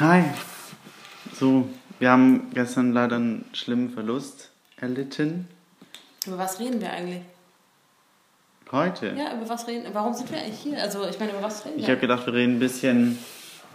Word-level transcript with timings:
Hi. 0.00 0.24
So, 1.38 1.68
wir 1.98 2.10
haben 2.10 2.50
gestern 2.54 2.92
leider 2.92 3.16
einen 3.16 3.44
schlimmen 3.52 3.90
Verlust 3.90 4.50
erlitten. 4.76 5.48
Über 6.26 6.38
was 6.38 6.58
reden 6.60 6.80
wir 6.80 6.90
eigentlich? 6.92 7.22
Heute. 8.70 9.08
Ja, 9.08 9.34
über 9.36 9.48
was 9.48 9.66
reden 9.66 9.92
Warum 9.92 10.14
sind 10.14 10.30
wir 10.30 10.38
eigentlich 10.38 10.58
hier? 10.60 10.80
Also, 10.80 11.06
ich 11.06 11.18
meine, 11.18 11.32
über 11.32 11.42
was 11.42 11.64
reden 11.66 11.78
Ich 11.78 11.86
wir? 11.86 11.92
habe 11.92 12.00
gedacht, 12.00 12.26
wir 12.26 12.32
reden 12.32 12.56
ein 12.56 12.58
bisschen 12.58 13.18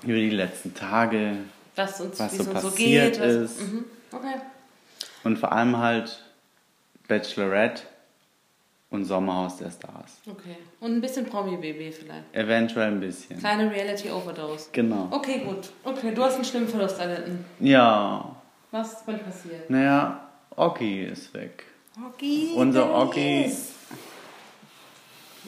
über 0.03 0.13
die 0.13 0.31
letzten 0.31 0.73
Tage 0.73 1.37
was 1.75 2.01
uns, 2.01 2.19
was 2.19 2.35
so 2.35 2.43
uns 2.49 2.61
so 2.61 2.69
passiert 2.69 3.13
geht. 3.13 3.21
Was, 3.21 3.33
ist. 3.51 3.61
Mhm. 3.61 3.85
Okay. 4.11 4.35
und 5.23 5.37
vor 5.37 5.51
allem 5.51 5.77
halt 5.77 6.23
Bachelorette 7.07 7.83
und 8.89 9.05
Sommerhaus 9.05 9.57
der 9.57 9.69
Stars. 9.71 10.21
Okay. 10.29 10.55
Und 10.79 10.93
ein 10.95 11.01
bisschen 11.01 11.25
Promi-BB 11.25 11.91
vielleicht. 11.93 12.33
Eventuell 12.33 12.87
ein 12.87 12.99
bisschen. 12.99 13.37
Kleine 13.39 13.69
Reality-Overdose. 13.69 14.69
Genau. 14.71 15.07
Okay, 15.11 15.39
gut. 15.39 15.69
Okay, 15.83 16.13
du 16.13 16.23
hast 16.23 16.35
einen 16.35 16.45
schlimmen 16.45 16.67
Verlust 16.69 16.97
erlitten. 16.99 17.43
Ja, 17.59 18.35
Was 18.71 18.93
ist 18.93 19.05
denn 19.05 19.19
passiert? 19.19 19.69
naja, 19.69 20.29
Oggi 20.55 21.03
ist 21.03 21.33
weg. 21.33 21.65
Oggi. 22.05 22.53
Unser 22.55 23.13
ist- 23.15 23.73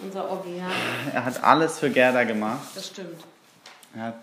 Unser 0.03 0.31
Oggi, 0.31 0.57
ja. 0.57 0.69
Er 1.13 1.25
hat 1.25 1.43
alles 1.43 1.79
für 1.79 1.89
Gerda 1.89 2.23
gemacht. 2.23 2.67
Das 2.75 2.87
stimmt. 2.87 3.23
Er 3.95 4.03
hat 4.03 4.19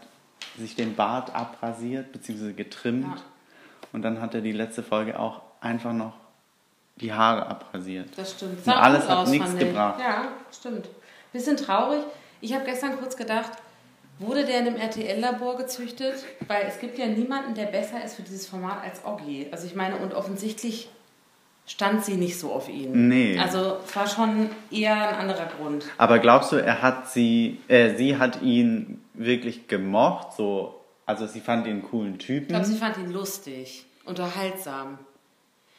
sich 0.58 0.74
den 0.74 0.94
Bart 0.94 1.34
abrasiert 1.34 2.12
bzw. 2.12 2.52
getrimmt. 2.52 3.04
Ja. 3.16 3.22
Und 3.92 4.02
dann 4.02 4.20
hat 4.20 4.34
er 4.34 4.40
die 4.40 4.52
letzte 4.52 4.82
Folge 4.82 5.18
auch 5.18 5.42
einfach 5.60 5.92
noch 5.92 6.14
die 6.96 7.12
Haare 7.12 7.46
abrasiert. 7.46 8.08
Das 8.16 8.32
stimmt. 8.32 8.58
Und 8.58 8.64
Sah 8.64 8.80
alles 8.80 9.08
hat 9.08 9.16
aus, 9.18 9.28
nichts 9.30 9.52
ich. 9.54 9.58
gebracht. 9.60 10.00
Ja, 10.00 10.28
stimmt. 10.56 10.88
Bisschen 11.32 11.56
traurig. 11.56 12.00
Ich 12.40 12.54
habe 12.54 12.64
gestern 12.64 12.96
kurz 12.98 13.16
gedacht, 13.16 13.52
wurde 14.18 14.44
der 14.44 14.60
in 14.60 14.66
einem 14.68 14.76
RTL-Labor 14.76 15.56
gezüchtet? 15.58 16.14
Weil 16.46 16.64
es 16.68 16.78
gibt 16.80 16.98
ja 16.98 17.06
niemanden, 17.06 17.54
der 17.54 17.66
besser 17.66 18.02
ist 18.04 18.14
für 18.16 18.22
dieses 18.22 18.46
Format 18.46 18.82
als 18.82 19.04
Oggi. 19.04 19.48
Also 19.52 19.66
ich 19.66 19.74
meine, 19.74 19.96
und 19.96 20.14
offensichtlich 20.14 20.88
stand 21.66 22.04
sie 22.04 22.14
nicht 22.14 22.38
so 22.38 22.52
auf 22.52 22.68
ihn. 22.68 23.08
Nee. 23.08 23.38
Also 23.38 23.78
es 23.84 23.94
war 23.96 24.06
schon 24.06 24.48
eher 24.70 24.94
ein 24.94 25.14
anderer 25.16 25.46
Grund. 25.46 25.84
Aber 25.98 26.18
glaubst 26.18 26.52
du, 26.52 26.56
er 26.56 26.80
hat 26.80 27.10
sie, 27.10 27.60
äh, 27.68 27.94
sie 27.96 28.16
hat 28.18 28.40
ihn 28.40 29.02
wirklich 29.14 29.66
gemocht? 29.68 30.28
So, 30.36 30.80
also 31.04 31.26
sie 31.26 31.40
fand 31.40 31.66
ihn 31.66 31.72
einen 31.74 31.82
coolen 31.82 32.16
Ich 32.18 32.26
Typen. 32.26 32.48
glaube, 32.48 32.64
sie 32.64 32.76
fand 32.76 32.96
ihn 32.98 33.10
lustig, 33.10 33.84
unterhaltsam. 34.04 34.98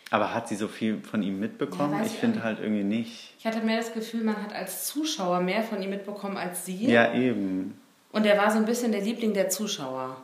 Aber 0.09 0.33
hat 0.33 0.47
sie 0.47 0.55
so 0.55 0.67
viel 0.67 1.01
von 1.01 1.21
ihm 1.21 1.39
mitbekommen? 1.39 1.99
Ja, 1.99 2.05
ich 2.05 2.13
finde 2.13 2.43
halt 2.43 2.59
irgendwie 2.59 2.83
nicht. 2.83 3.33
Ich 3.39 3.45
hatte 3.45 3.61
mehr 3.61 3.77
das 3.77 3.93
Gefühl, 3.93 4.23
man 4.23 4.41
hat 4.41 4.53
als 4.53 4.87
Zuschauer 4.87 5.41
mehr 5.41 5.63
von 5.63 5.81
ihm 5.81 5.89
mitbekommen 5.89 6.37
als 6.37 6.65
sie. 6.65 6.87
Ja, 6.87 7.13
eben. 7.13 7.79
Und 8.11 8.25
er 8.25 8.37
war 8.37 8.49
so 8.51 8.57
ein 8.57 8.65
bisschen 8.65 8.91
der 8.91 9.01
Liebling 9.01 9.33
der 9.33 9.49
Zuschauer. 9.49 10.15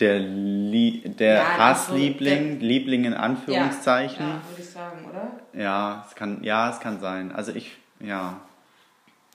Der, 0.00 0.18
Lie 0.18 1.00
der 1.10 1.34
Ja, 1.34 1.58
Hassliebling, 1.58 2.58
Liebling 2.58 3.04
in 3.04 3.14
Anführungszeichen. 3.14 4.26
Ja, 4.26 4.40
würde 4.48 4.62
ich 4.62 4.70
sagen, 4.70 5.04
oder? 5.08 5.30
Ja, 5.52 6.06
es 6.08 6.14
kann, 6.14 6.42
ja, 6.42 6.70
es 6.70 6.80
kann 6.80 7.00
sein. 7.00 7.32
Also 7.32 7.52
ich, 7.52 7.76
ja. 8.00 8.40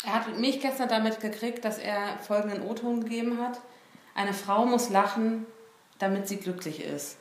Er 0.06 0.14
hat 0.14 0.40
mich 0.40 0.60
gestern 0.60 0.90
damit 0.90 1.22
gekriegt, 1.22 1.64
dass 1.64 1.78
er 1.78 2.18
folgenden 2.20 2.64
O-Ton 2.64 3.02
gegeben 3.02 3.40
hat. 3.40 3.62
Eine 4.16 4.34
Frau 4.34 4.66
muss 4.66 4.90
lachen, 4.90 5.46
damit 6.00 6.28
sie 6.28 6.38
glücklich 6.38 6.84
ist. 6.84 7.18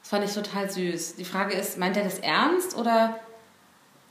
Das 0.00 0.08
fand 0.10 0.24
ich 0.24 0.32
total 0.34 0.70
süß. 0.70 1.16
Die 1.16 1.24
Frage 1.24 1.54
ist, 1.54 1.78
meint 1.78 1.96
er 1.96 2.04
das 2.04 2.18
ernst 2.18 2.76
oder... 2.76 3.18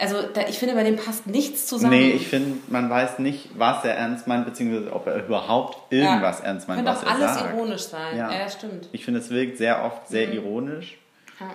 Also 0.01 0.21
da, 0.21 0.47
ich 0.47 0.57
finde, 0.57 0.75
bei 0.75 0.85
dem 0.85 0.95
passt 0.95 1.27
nichts 1.27 1.67
zusammen. 1.67 1.91
Nee, 1.91 2.11
ich 2.11 2.29
finde, 2.29 2.57
man 2.71 2.89
weiß 2.89 3.19
nicht, 3.19 3.49
was 3.59 3.83
er 3.83 3.95
ernst 3.95 4.27
meint, 4.27 4.45
beziehungsweise 4.45 4.93
ob 4.93 5.07
er 5.07 5.25
überhaupt 5.25 5.91
irgendwas 5.91 6.39
ja. 6.39 6.45
ernst 6.45 6.69
meint, 6.69 6.77
Könnte 6.85 6.91
was 6.93 7.03
auch 7.03 7.07
er 7.07 7.15
alles 7.15 7.33
sagt. 7.33 7.53
ironisch 7.53 7.81
sein. 7.81 8.15
Ja. 8.17 8.31
Ja, 8.31 8.49
stimmt. 8.49 8.87
Ich 8.93 9.03
finde, 9.03 9.19
es 9.19 9.29
wirkt 9.29 9.57
sehr 9.57 9.83
oft 9.83 10.07
sehr 10.07 10.27
Mhm. 10.27 10.33
ironisch. 10.35 10.97
Ja. 11.41 11.47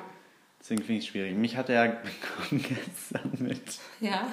Deswegen 0.60 0.82
finde 0.82 0.98
ich 0.98 1.04
es 1.06 1.10
schwierig. 1.10 1.34
Mich 1.36 1.56
hat 1.56 1.70
er 1.70 1.88
bekommen 1.88 2.62
gestern 2.68 3.32
mit. 3.38 3.62
ja. 4.00 4.26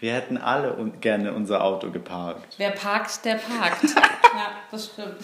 Wir 0.00 0.12
hätten 0.14 0.38
alle 0.38 0.74
un 0.76 1.00
gerne 1.00 1.32
unser 1.32 1.62
Auto 1.64 1.90
geparkt. 1.90 2.54
Wer 2.58 2.70
parkt, 2.70 3.24
der 3.24 3.34
parkt. 3.36 3.82
ja, 3.94 4.50
das 4.70 4.86
stimmt. 4.86 5.18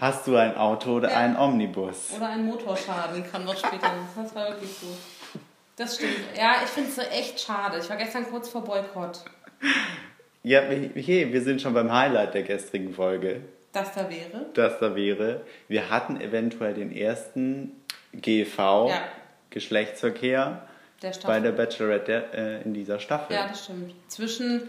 Hast 0.00 0.26
du 0.26 0.36
ein 0.36 0.56
Auto 0.56 0.96
oder 0.96 1.10
Ja. 1.10 1.16
einen 1.18 1.36
Omnibus? 1.36 2.12
Oder 2.16 2.30
ein 2.30 2.44
Motorschaden 2.46 3.24
kann 3.30 3.44
noch 3.44 3.56
später. 3.56 3.92
Das 4.16 4.34
war 4.34 4.48
wirklich 4.48 4.80
gut. 4.80 5.42
Das 5.76 5.94
stimmt. 5.96 6.12
Ja, 6.36 6.56
ich 6.64 6.70
finde 6.70 6.90
es 6.90 6.98
echt 6.98 7.40
schade. 7.40 7.78
Ich 7.78 7.88
war 7.88 7.96
gestern 7.96 8.24
kurz 8.28 8.48
vor 8.48 8.64
Boykott. 8.64 9.20
Ja, 10.42 10.60
hey, 10.60 11.28
wir 11.32 11.40
sind 11.42 11.62
schon 11.62 11.72
beim 11.74 11.92
Highlight 11.92 12.34
der 12.34 12.42
gestrigen 12.42 12.92
Folge. 12.94 13.42
Das 13.72 13.94
da 13.94 14.10
wäre. 14.10 14.46
Das 14.54 14.78
da 14.80 14.94
wäre, 14.96 15.42
wir 15.68 15.88
hatten 15.88 16.20
eventuell 16.20 16.74
den 16.74 16.90
ersten 16.94 17.72
GV, 18.12 18.88
Ja. 18.88 19.00
Geschlechtsverkehr, 19.50 20.62
Der 21.02 21.08
bei 21.08 21.14
Staffel. 21.14 21.42
der 21.42 21.52
Bachelorette 21.52 22.24
äh, 22.32 22.62
in 22.62 22.74
dieser 22.74 22.98
Staffel. 23.00 23.34
Ja, 23.34 23.48
das 23.48 23.64
stimmt. 23.64 23.92
Zwischen 24.08 24.68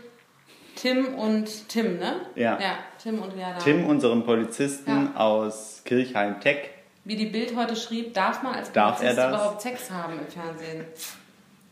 Tim 0.75 1.13
und 1.15 1.69
Tim, 1.69 1.99
ne? 1.99 2.21
Ja. 2.35 2.59
Ja, 2.59 2.77
Tim 3.01 3.19
und 3.21 3.35
Gerda. 3.35 3.59
Tim, 3.59 3.85
unserem 3.85 4.23
Polizisten 4.25 5.09
Ja. 5.13 5.19
aus 5.21 5.81
Kirchheim 5.85 6.39
Tech, 6.41 6.69
Wie 7.05 7.15
die 7.15 7.27
Bild 7.27 7.55
heute 7.55 7.75
schrieb, 7.75 8.13
darf 8.13 8.41
man 8.43 8.55
als 8.55 8.71
Darf 8.71 8.97
Polizist 8.97 9.19
er 9.19 9.29
überhaupt 9.29 9.61
Sex 9.61 9.91
haben 9.91 10.13
im 10.19 10.27
Fernsehen? 10.27 10.85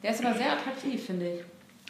Der 0.03 0.11
ist 0.11 0.23
aber 0.23 0.35
sehr 0.35 0.51
attraktiv, 0.53 1.05
finde 1.05 1.29
ich. 1.33 1.41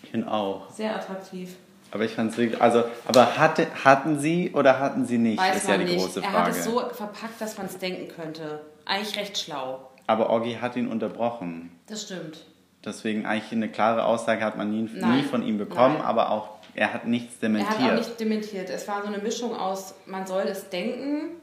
ich 0.04 0.12
bin 0.12 0.28
auch. 0.28 0.70
Sehr 0.70 0.96
attraktiv. 0.96 1.56
Aber 1.94 2.06
ich 2.06 2.12
fand 2.14 2.32
es 2.32 2.38
wirklich, 2.38 2.62
also, 2.62 2.86
aber 3.06 3.38
hatte, 3.38 3.68
hatten 3.84 4.18
sie 4.18 4.52
oder 4.54 4.80
hatten 4.80 5.06
sie 5.06 5.18
nicht, 5.18 5.40
Weiß 5.42 5.58
ist 5.58 5.68
ja 5.68 5.78
man 5.78 5.86
die 5.86 5.94
nicht. 5.94 6.06
große 6.06 6.22
er 6.22 6.30
Frage. 6.30 6.46
hat 6.46 6.50
es 6.52 6.64
so 6.64 6.80
verpackt, 6.80 7.42
dass 7.42 7.58
man 7.58 7.66
es 7.68 7.78
denken 7.78 8.08
könnte. 8.08 8.62
Eigentlich 8.86 9.18
recht 9.18 9.38
schlau. 9.38 9.90
Aber 10.08 10.30
Orgi 10.30 10.54
hat 10.62 10.78
ihn 10.78 10.88
unterbrochen. 10.88 11.72
Das 11.88 12.04
stimmt. 12.04 12.46
Deswegen 12.84 13.26
eigentlich 13.26 13.52
eine 13.52 13.70
klare 13.70 14.06
Aussage 14.06 14.44
hat 14.44 14.58
man 14.58 14.72
nie, 14.72 14.90
nie 14.90 15.24
von 15.24 15.46
ihm 15.46 15.58
bekommen, 15.58 15.96
Nein. 15.98 16.06
aber 16.06 16.32
auch 16.32 16.50
er 16.74 16.94
hat 16.94 17.06
nichts 17.06 17.36
Er 17.36 17.50
dementiert. 17.50 17.80
hat 17.80 17.92
auch 17.92 17.98
nicht 17.98 18.20
dementiert. 18.20 18.70
Es 18.70 18.88
war 18.88 19.02
so 19.02 19.08
eine 19.08 19.20
Mischung 19.20 19.56
aus, 19.56 19.94
man 20.06 20.26
soll 20.26 20.44
es 20.44 20.70
denken, 20.70 21.36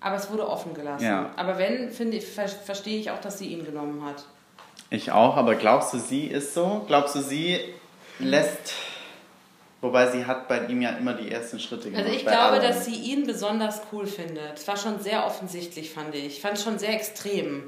aber 0.00 0.16
es 0.16 0.30
wurde 0.30 0.48
offen 0.48 0.74
gelassen. 0.74 1.04
Ja. 1.04 1.30
Aber 1.36 1.58
wenn, 1.58 1.90
finde 1.90 2.16
ich, 2.16 2.26
ver 2.26 2.48
verstehe 2.48 2.98
ich 2.98 3.10
auch, 3.10 3.20
dass 3.20 3.38
sie 3.38 3.48
ihn 3.48 3.64
genommen 3.64 4.04
hat. 4.04 4.24
Ich 4.90 5.10
auch, 5.10 5.36
aber 5.36 5.56
glaubst 5.56 5.92
du, 5.92 5.98
sie 5.98 6.26
ist 6.26 6.54
so? 6.54 6.84
Glaubst 6.86 7.14
du, 7.14 7.20
sie 7.20 7.58
lässt. 8.18 8.74
Wobei 9.80 10.10
sie 10.10 10.24
hat 10.24 10.48
bei 10.48 10.66
ihm 10.66 10.82
ja 10.82 10.90
immer 10.90 11.14
die 11.14 11.30
ersten 11.30 11.60
Schritte 11.60 11.90
gemacht. 11.90 12.04
Also 12.04 12.16
ich 12.16 12.22
glaube, 12.22 12.38
allem. 12.38 12.62
dass 12.62 12.84
sie 12.84 12.94
ihn 12.94 13.26
besonders 13.26 13.82
cool 13.92 14.06
findet. 14.06 14.58
Es 14.58 14.66
war 14.66 14.76
schon 14.76 14.98
sehr 15.00 15.24
offensichtlich, 15.24 15.90
fand 15.90 16.14
ich. 16.14 16.26
Ich 16.26 16.40
fand 16.40 16.56
es 16.56 16.64
schon 16.64 16.78
sehr 16.78 16.94
extrem, 16.94 17.64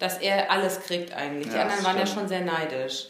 dass 0.00 0.18
er 0.18 0.50
alles 0.50 0.80
kriegt 0.80 1.12
eigentlich. 1.12 1.48
Die 1.48 1.54
Ja, 1.54 1.62
anderen 1.62 1.78
das 1.78 1.86
waren 1.86 1.98
ja 1.98 2.06
schon 2.06 2.26
sehr 2.28 2.40
neidisch. 2.40 3.06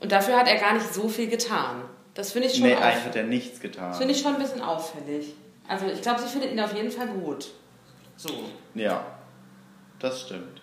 Und 0.00 0.12
dafür 0.12 0.36
hat 0.36 0.46
er 0.48 0.56
gar 0.60 0.74
nicht 0.74 0.92
so 0.92 1.08
viel 1.08 1.28
getan. 1.28 1.82
Das 2.14 2.32
finde 2.32 2.48
ich 2.48 2.54
schon 2.54 2.64
Nee, 2.64 2.74
eigentlich 2.74 3.04
hat 3.04 3.16
er 3.16 3.24
nichts 3.24 3.60
getan. 3.60 3.88
Das 3.90 3.98
finde 3.98 4.12
ich 4.12 4.20
schon 4.20 4.34
ein 4.34 4.40
bisschen 4.42 4.60
auffällig. 4.60 5.34
Also 5.66 5.86
ich 5.86 6.02
glaube, 6.02 6.20
sie 6.20 6.28
findet 6.28 6.52
ihn 6.52 6.60
auf 6.60 6.74
jeden 6.74 6.90
Fall 6.90 7.06
gut. 7.08 7.48
So. 8.16 8.30
Ja, 8.74 9.04
das 9.98 10.22
stimmt. 10.22 10.60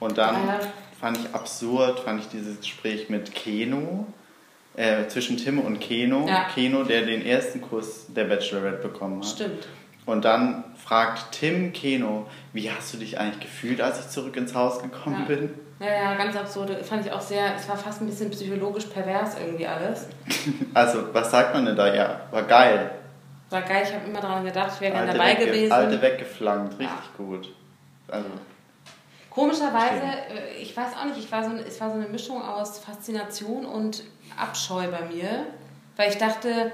Und 0.00 0.18
dann 0.18 0.34
Ja. 0.46 0.60
fand 1.00 1.18
ich 1.18 1.34
absurd, 1.34 2.00
fand 2.00 2.20
ich 2.20 2.28
dieses 2.28 2.60
Gespräch 2.60 3.08
mit 3.08 3.32
Keno, 3.34 4.06
äh, 4.76 5.06
zwischen 5.08 5.36
Tim 5.36 5.58
und 5.60 5.80
Keno. 5.80 6.26
Ja. 6.28 6.48
Keno, 6.54 6.84
der 6.84 7.02
den 7.06 7.24
ersten 7.24 7.60
Kuss 7.60 8.06
der 8.08 8.24
Bachelorette 8.24 8.88
bekommen 8.88 9.20
hat. 9.22 9.28
Stimmt. 9.30 9.66
Und 10.06 10.24
dann 10.24 10.64
fragt 10.76 11.32
Tim 11.32 11.72
Keno, 11.72 12.26
wie 12.52 12.70
hast 12.70 12.92
du 12.92 12.98
dich 12.98 13.18
eigentlich 13.18 13.40
gefühlt, 13.40 13.80
als 13.80 14.00
ich 14.00 14.08
zurück 14.10 14.36
ins 14.36 14.54
Haus 14.54 14.82
gekommen 14.82 15.20
Ja. 15.20 15.34
bin? 15.36 15.54
Ja, 15.80 15.86
ja, 15.92 16.14
ganz 16.14 16.36
absurd. 16.36 16.70
Fand 16.84 17.04
ich 17.04 17.10
auch 17.12 17.20
sehr, 17.20 17.56
es 17.56 17.68
war 17.68 17.76
fast 17.76 18.00
ein 18.00 18.06
bisschen 18.06 18.30
psychologisch 18.30 18.86
pervers 18.86 19.36
irgendwie 19.40 19.66
alles. 19.66 20.06
Also, 20.74 21.12
was 21.12 21.30
sagt 21.30 21.54
man 21.54 21.64
denn 21.66 21.76
da? 21.76 21.92
Ja, 21.94 22.20
war 22.30 22.42
geil. 22.42 22.90
War 23.50 23.62
geil, 23.62 23.82
ich 23.86 23.94
habe 23.94 24.06
immer 24.08 24.20
daran 24.20 24.44
gedacht, 24.44 24.72
ich 24.74 24.80
wäre 24.80 24.92
gerne 24.92 25.12
dabei 25.12 25.32
wegge 25.32 25.46
gewesen. 25.46 25.72
Alte 25.72 26.00
weggeflankt, 26.02 26.72
richtig 26.78 26.88
Ja. 26.88 27.16
gut. 27.16 27.48
Also, 28.08 28.26
Komischerweise, 29.30 30.02
äh, 30.30 30.62
ich 30.62 30.76
weiß 30.76 30.92
auch 31.00 31.04
nicht, 31.06 31.18
ich 31.18 31.32
war 31.32 31.42
so, 31.44 31.50
es 31.56 31.80
war 31.80 31.90
so 31.90 31.96
eine 31.96 32.06
Mischung 32.06 32.40
aus 32.42 32.78
Faszination 32.78 33.64
und 33.66 34.04
Abscheu 34.36 34.84
bei 34.90 35.02
mir, 35.12 35.46
weil 35.96 36.10
ich 36.10 36.18
dachte, 36.18 36.70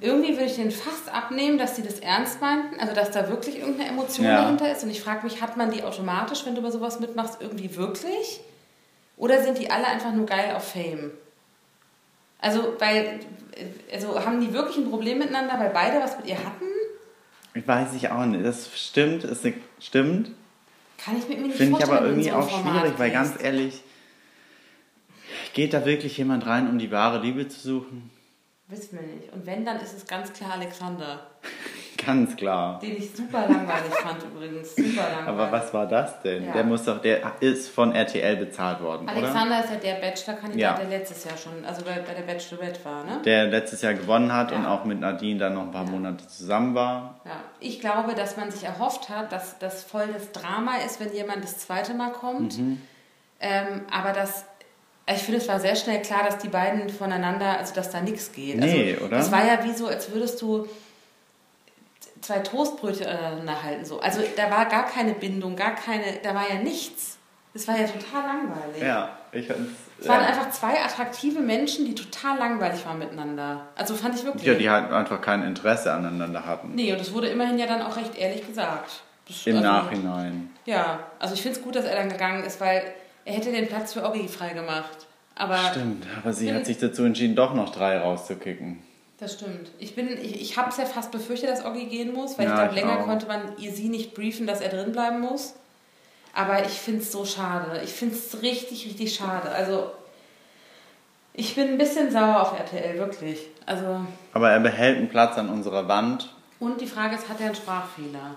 irgendwie 0.00 0.32
würde 0.32 0.46
ich 0.46 0.56
den 0.56 0.70
fast 0.70 1.12
abnehmen, 1.12 1.58
dass 1.58 1.76
sie 1.76 1.82
das 1.82 2.00
ernst 2.00 2.40
meinten, 2.40 2.80
also 2.80 2.94
dass 2.94 3.10
da 3.10 3.28
wirklich 3.28 3.58
irgendeine 3.58 3.90
Emotion 3.90 4.26
Ja. 4.26 4.42
dahinter 4.42 4.72
ist. 4.72 4.82
Und 4.82 4.90
ich 4.90 5.00
frage 5.02 5.24
mich, 5.24 5.42
hat 5.42 5.56
man 5.56 5.70
die 5.70 5.82
automatisch, 5.82 6.44
wenn 6.46 6.54
du 6.54 6.60
über 6.60 6.72
sowas 6.72 7.00
mitmachst, 7.00 7.38
irgendwie 7.40 7.76
wirklich? 7.76 8.40
Oder 9.16 9.42
sind 9.42 9.58
die 9.58 9.70
alle 9.70 9.86
einfach 9.86 10.12
nur 10.12 10.26
geil 10.26 10.54
auf 10.56 10.72
Fame? 10.72 11.10
Also, 12.38 12.74
weil, 12.78 13.20
also 13.92 14.24
haben 14.24 14.40
die 14.40 14.52
wirklich 14.54 14.78
ein 14.78 14.88
Problem 14.88 15.18
miteinander, 15.18 15.58
weil 15.58 15.70
beide 15.70 16.00
was 16.00 16.16
mit 16.16 16.26
ihr 16.26 16.38
hatten? 16.38 16.64
ich 17.52 17.66
weiß 17.66 17.94
ich 17.94 18.08
auch 18.10 18.24
nicht. 18.24 18.44
Das 18.44 18.70
stimmt, 18.78 19.24
ist 19.24 19.44
eine, 19.44 19.54
stimmt. 19.80 20.30
Kann 21.04 21.18
ich 21.18 21.28
mit 21.28 21.40
mir 21.40 21.48
nicht 21.48 21.56
Finde 21.56 21.78
ich 21.78 21.84
aber 21.84 22.02
irgendwie 22.02 22.30
so 22.30 22.36
auch 22.36 22.48
Format 22.48 22.80
schwierig, 22.82 22.98
weil 22.98 23.10
gehst. 23.10 23.32
ganz 23.32 23.42
ehrlich, 23.44 23.82
geht 25.52 25.74
da 25.74 25.84
wirklich 25.84 26.16
jemand 26.16 26.46
rein, 26.46 26.68
um 26.68 26.78
die 26.78 26.90
wahre 26.90 27.20
Liebe 27.20 27.48
zu 27.48 27.58
suchen? 27.60 28.10
Wissen 28.70 28.98
wir 29.00 29.06
nicht. 29.06 29.32
Und 29.32 29.46
wenn, 29.46 29.64
dann 29.64 29.76
ist 29.80 29.94
es 29.96 30.06
ganz 30.06 30.32
klar 30.32 30.52
Alexander. 30.54 31.26
Ganz 32.06 32.34
klar. 32.36 32.78
Den 32.80 32.96
ich 32.96 33.14
super 33.14 33.46
langweilig 33.46 33.92
fand 34.00 34.22
übrigens. 34.22 34.74
Super 34.74 35.02
langweilig. 35.02 35.28
Aber 35.28 35.52
was 35.52 35.74
war 35.74 35.86
das 35.86 36.22
denn? 36.22 36.46
Ja. 36.46 36.52
Der 36.52 36.64
muss 36.64 36.84
doch, 36.84 37.02
der 37.02 37.20
ist 37.40 37.68
von 37.68 37.94
RTL 37.94 38.36
bezahlt 38.36 38.80
worden, 38.80 39.02
oder? 39.08 39.16
Alexander 39.16 39.62
ist 39.64 39.70
ja 39.70 39.76
der 39.76 39.94
Bachelor-Kandidat, 40.00 40.58
Ja. 40.58 40.74
der 40.76 40.98
letztes 40.98 41.24
Jahr 41.24 41.36
schon, 41.36 41.62
also 41.64 41.84
bei, 41.84 42.00
bei 42.00 42.14
der 42.14 42.22
Bachelorette 42.22 42.82
war, 42.84 43.04
ne? 43.04 43.20
Der 43.24 43.46
letztes 43.48 43.82
Jahr 43.82 43.92
gewonnen 43.94 44.32
hat 44.32 44.50
Ja. 44.50 44.56
und 44.56 44.66
auch 44.66 44.84
mit 44.84 45.00
Nadine 45.00 45.38
dann 45.40 45.54
noch 45.54 45.62
ein 45.62 45.72
paar 45.72 45.84
Monate 45.84 46.26
zusammen 46.26 46.74
war. 46.74 47.20
Ja. 47.26 47.32
Ich 47.58 47.80
glaube, 47.80 48.14
dass 48.14 48.36
man 48.38 48.50
sich 48.50 48.64
erhofft 48.64 49.10
hat, 49.10 49.30
dass 49.32 49.58
das 49.58 49.84
voll 49.84 50.06
das 50.14 50.32
Drama 50.32 50.76
ist, 50.86 51.00
wenn 51.00 51.12
jemand 51.12 51.44
das 51.44 51.58
zweite 51.58 51.92
Mal 51.92 52.12
kommt. 52.12 52.56
Mhm. 52.58 52.80
Ähm, 53.40 53.82
aber 53.90 54.12
das, 54.12 54.44
ich 55.14 55.22
finde, 55.22 55.40
es 55.40 55.48
war 55.48 55.60
sehr 55.60 55.76
schnell 55.76 56.02
klar, 56.02 56.24
dass 56.24 56.38
die 56.38 56.48
beiden 56.48 56.88
voneinander, 56.88 57.58
also 57.58 57.74
dass 57.74 57.90
da 57.90 58.00
nichts 58.00 58.32
geht. 58.32 58.58
Nee, 58.58 58.94
also, 58.94 59.06
oder? 59.06 59.16
Das 59.18 59.32
war 59.32 59.44
ja 59.44 59.64
wie 59.64 59.72
so, 59.72 59.86
als 59.86 60.12
würdest 60.12 60.40
du 60.42 60.68
zwei 62.20 62.40
Toastbrötchen 62.40 63.06
aneinander 63.06 63.62
halten. 63.62 63.84
So. 63.84 64.00
Also 64.00 64.20
da 64.36 64.50
war 64.50 64.66
gar 64.66 64.86
keine 64.86 65.12
Bindung, 65.12 65.56
gar 65.56 65.74
keine, 65.74 66.18
da 66.22 66.34
war 66.34 66.48
ja 66.48 66.56
nichts. 66.56 67.18
Das 67.52 67.66
war 67.66 67.76
ja 67.76 67.86
total 67.86 68.22
langweilig. 68.22 68.82
Ja, 68.82 69.18
ich 69.32 69.46
fand's. 69.46 69.72
Es 70.00 70.08
waren 70.08 70.22
ja. 70.22 70.28
einfach 70.28 70.50
zwei 70.50 70.82
attraktive 70.82 71.40
Menschen, 71.40 71.84
die 71.84 71.94
total 71.94 72.38
langweilig 72.38 72.86
waren 72.86 72.98
miteinander. 72.98 73.66
Also 73.76 73.94
fand 73.94 74.14
ich 74.14 74.24
wirklich. 74.24 74.44
ja, 74.44 74.54
die 74.54 74.70
halt 74.70 74.90
einfach 74.92 75.20
kein 75.20 75.42
Interesse 75.42 75.92
aneinander 75.92 76.46
hatten. 76.46 76.74
Nee, 76.74 76.92
und 76.92 77.00
das 77.00 77.12
wurde 77.12 77.28
immerhin 77.28 77.58
ja 77.58 77.66
dann 77.66 77.82
auch 77.82 77.96
recht 77.96 78.16
ehrlich 78.16 78.46
gesagt. 78.46 79.02
Das, 79.28 79.46
Im 79.46 79.56
also, 79.56 79.68
Nachhinein. 79.68 80.50
Ja, 80.64 81.00
also 81.18 81.34
ich 81.34 81.42
finde 81.42 81.58
es 81.58 81.62
gut, 81.62 81.76
dass 81.76 81.84
er 81.84 81.96
dann 81.96 82.08
gegangen 82.08 82.44
ist, 82.44 82.60
weil 82.60 82.82
er 83.24 83.34
hätte 83.34 83.52
den 83.52 83.66
Platz 83.68 83.92
für 83.92 84.04
Oggi 84.04 84.28
freigemacht. 84.28 85.06
Aber 85.34 85.56
Stimmt, 85.56 86.06
aber 86.22 86.32
sie 86.32 86.52
hat 86.52 86.62
ich- 86.62 86.66
sich 86.68 86.78
dazu 86.78 87.04
entschieden, 87.04 87.34
doch 87.34 87.54
noch 87.54 87.70
drei 87.70 87.98
rauszukicken. 87.98 88.82
das 89.18 89.34
stimmt. 89.34 89.70
Ich, 89.78 89.94
bin, 89.94 90.08
ich, 90.08 90.40
ich 90.40 90.56
habe 90.58 90.68
es 90.70 90.76
ja 90.76 90.84
fast 90.84 91.10
befürchtet, 91.12 91.48
dass 91.50 91.64
Oggi 91.64 91.86
gehen 91.86 92.12
muss, 92.12 92.38
weil 92.38 92.46
Ja, 92.46 92.52
ich 92.54 92.60
glaube, 92.72 92.74
länger 92.74 93.00
auch. 93.02 93.06
konnte 93.06 93.26
man 93.26 93.56
ihr 93.58 93.72
sie 93.72 93.88
nicht 93.88 94.14
briefen, 94.14 94.46
dass 94.46 94.60
er 94.60 94.68
drin 94.70 94.92
bleiben 94.92 95.20
muss. 95.20 95.54
Aber 96.34 96.62
ich 96.64 96.72
finde 96.72 97.00
es 97.00 97.10
so 97.10 97.24
schade. 97.24 97.80
Ich 97.82 97.90
finde 97.90 98.14
es 98.14 98.40
richtig, 98.42 98.86
richtig 98.86 99.14
schade. 99.14 99.50
Also 99.50 99.90
ich 101.32 101.54
bin 101.54 101.68
ein 101.68 101.78
bisschen 101.78 102.10
sauer 102.10 102.40
auf 102.42 102.58
RTL, 102.58 102.98
wirklich. 102.98 103.38
Also 103.66 104.00
Aber 104.32 104.50
er 104.50 104.60
behält 104.60 104.98
einen 104.98 105.08
Platz 105.08 105.38
an 105.38 105.48
unserer 105.48 105.88
Wand. 105.88 106.34
Und 106.58 106.80
die 106.80 106.86
Frage 106.86 107.14
ist, 107.16 107.28
hat 107.28 107.40
er 107.40 107.46
einen 107.46 107.54
Sprachfehler? 107.54 108.34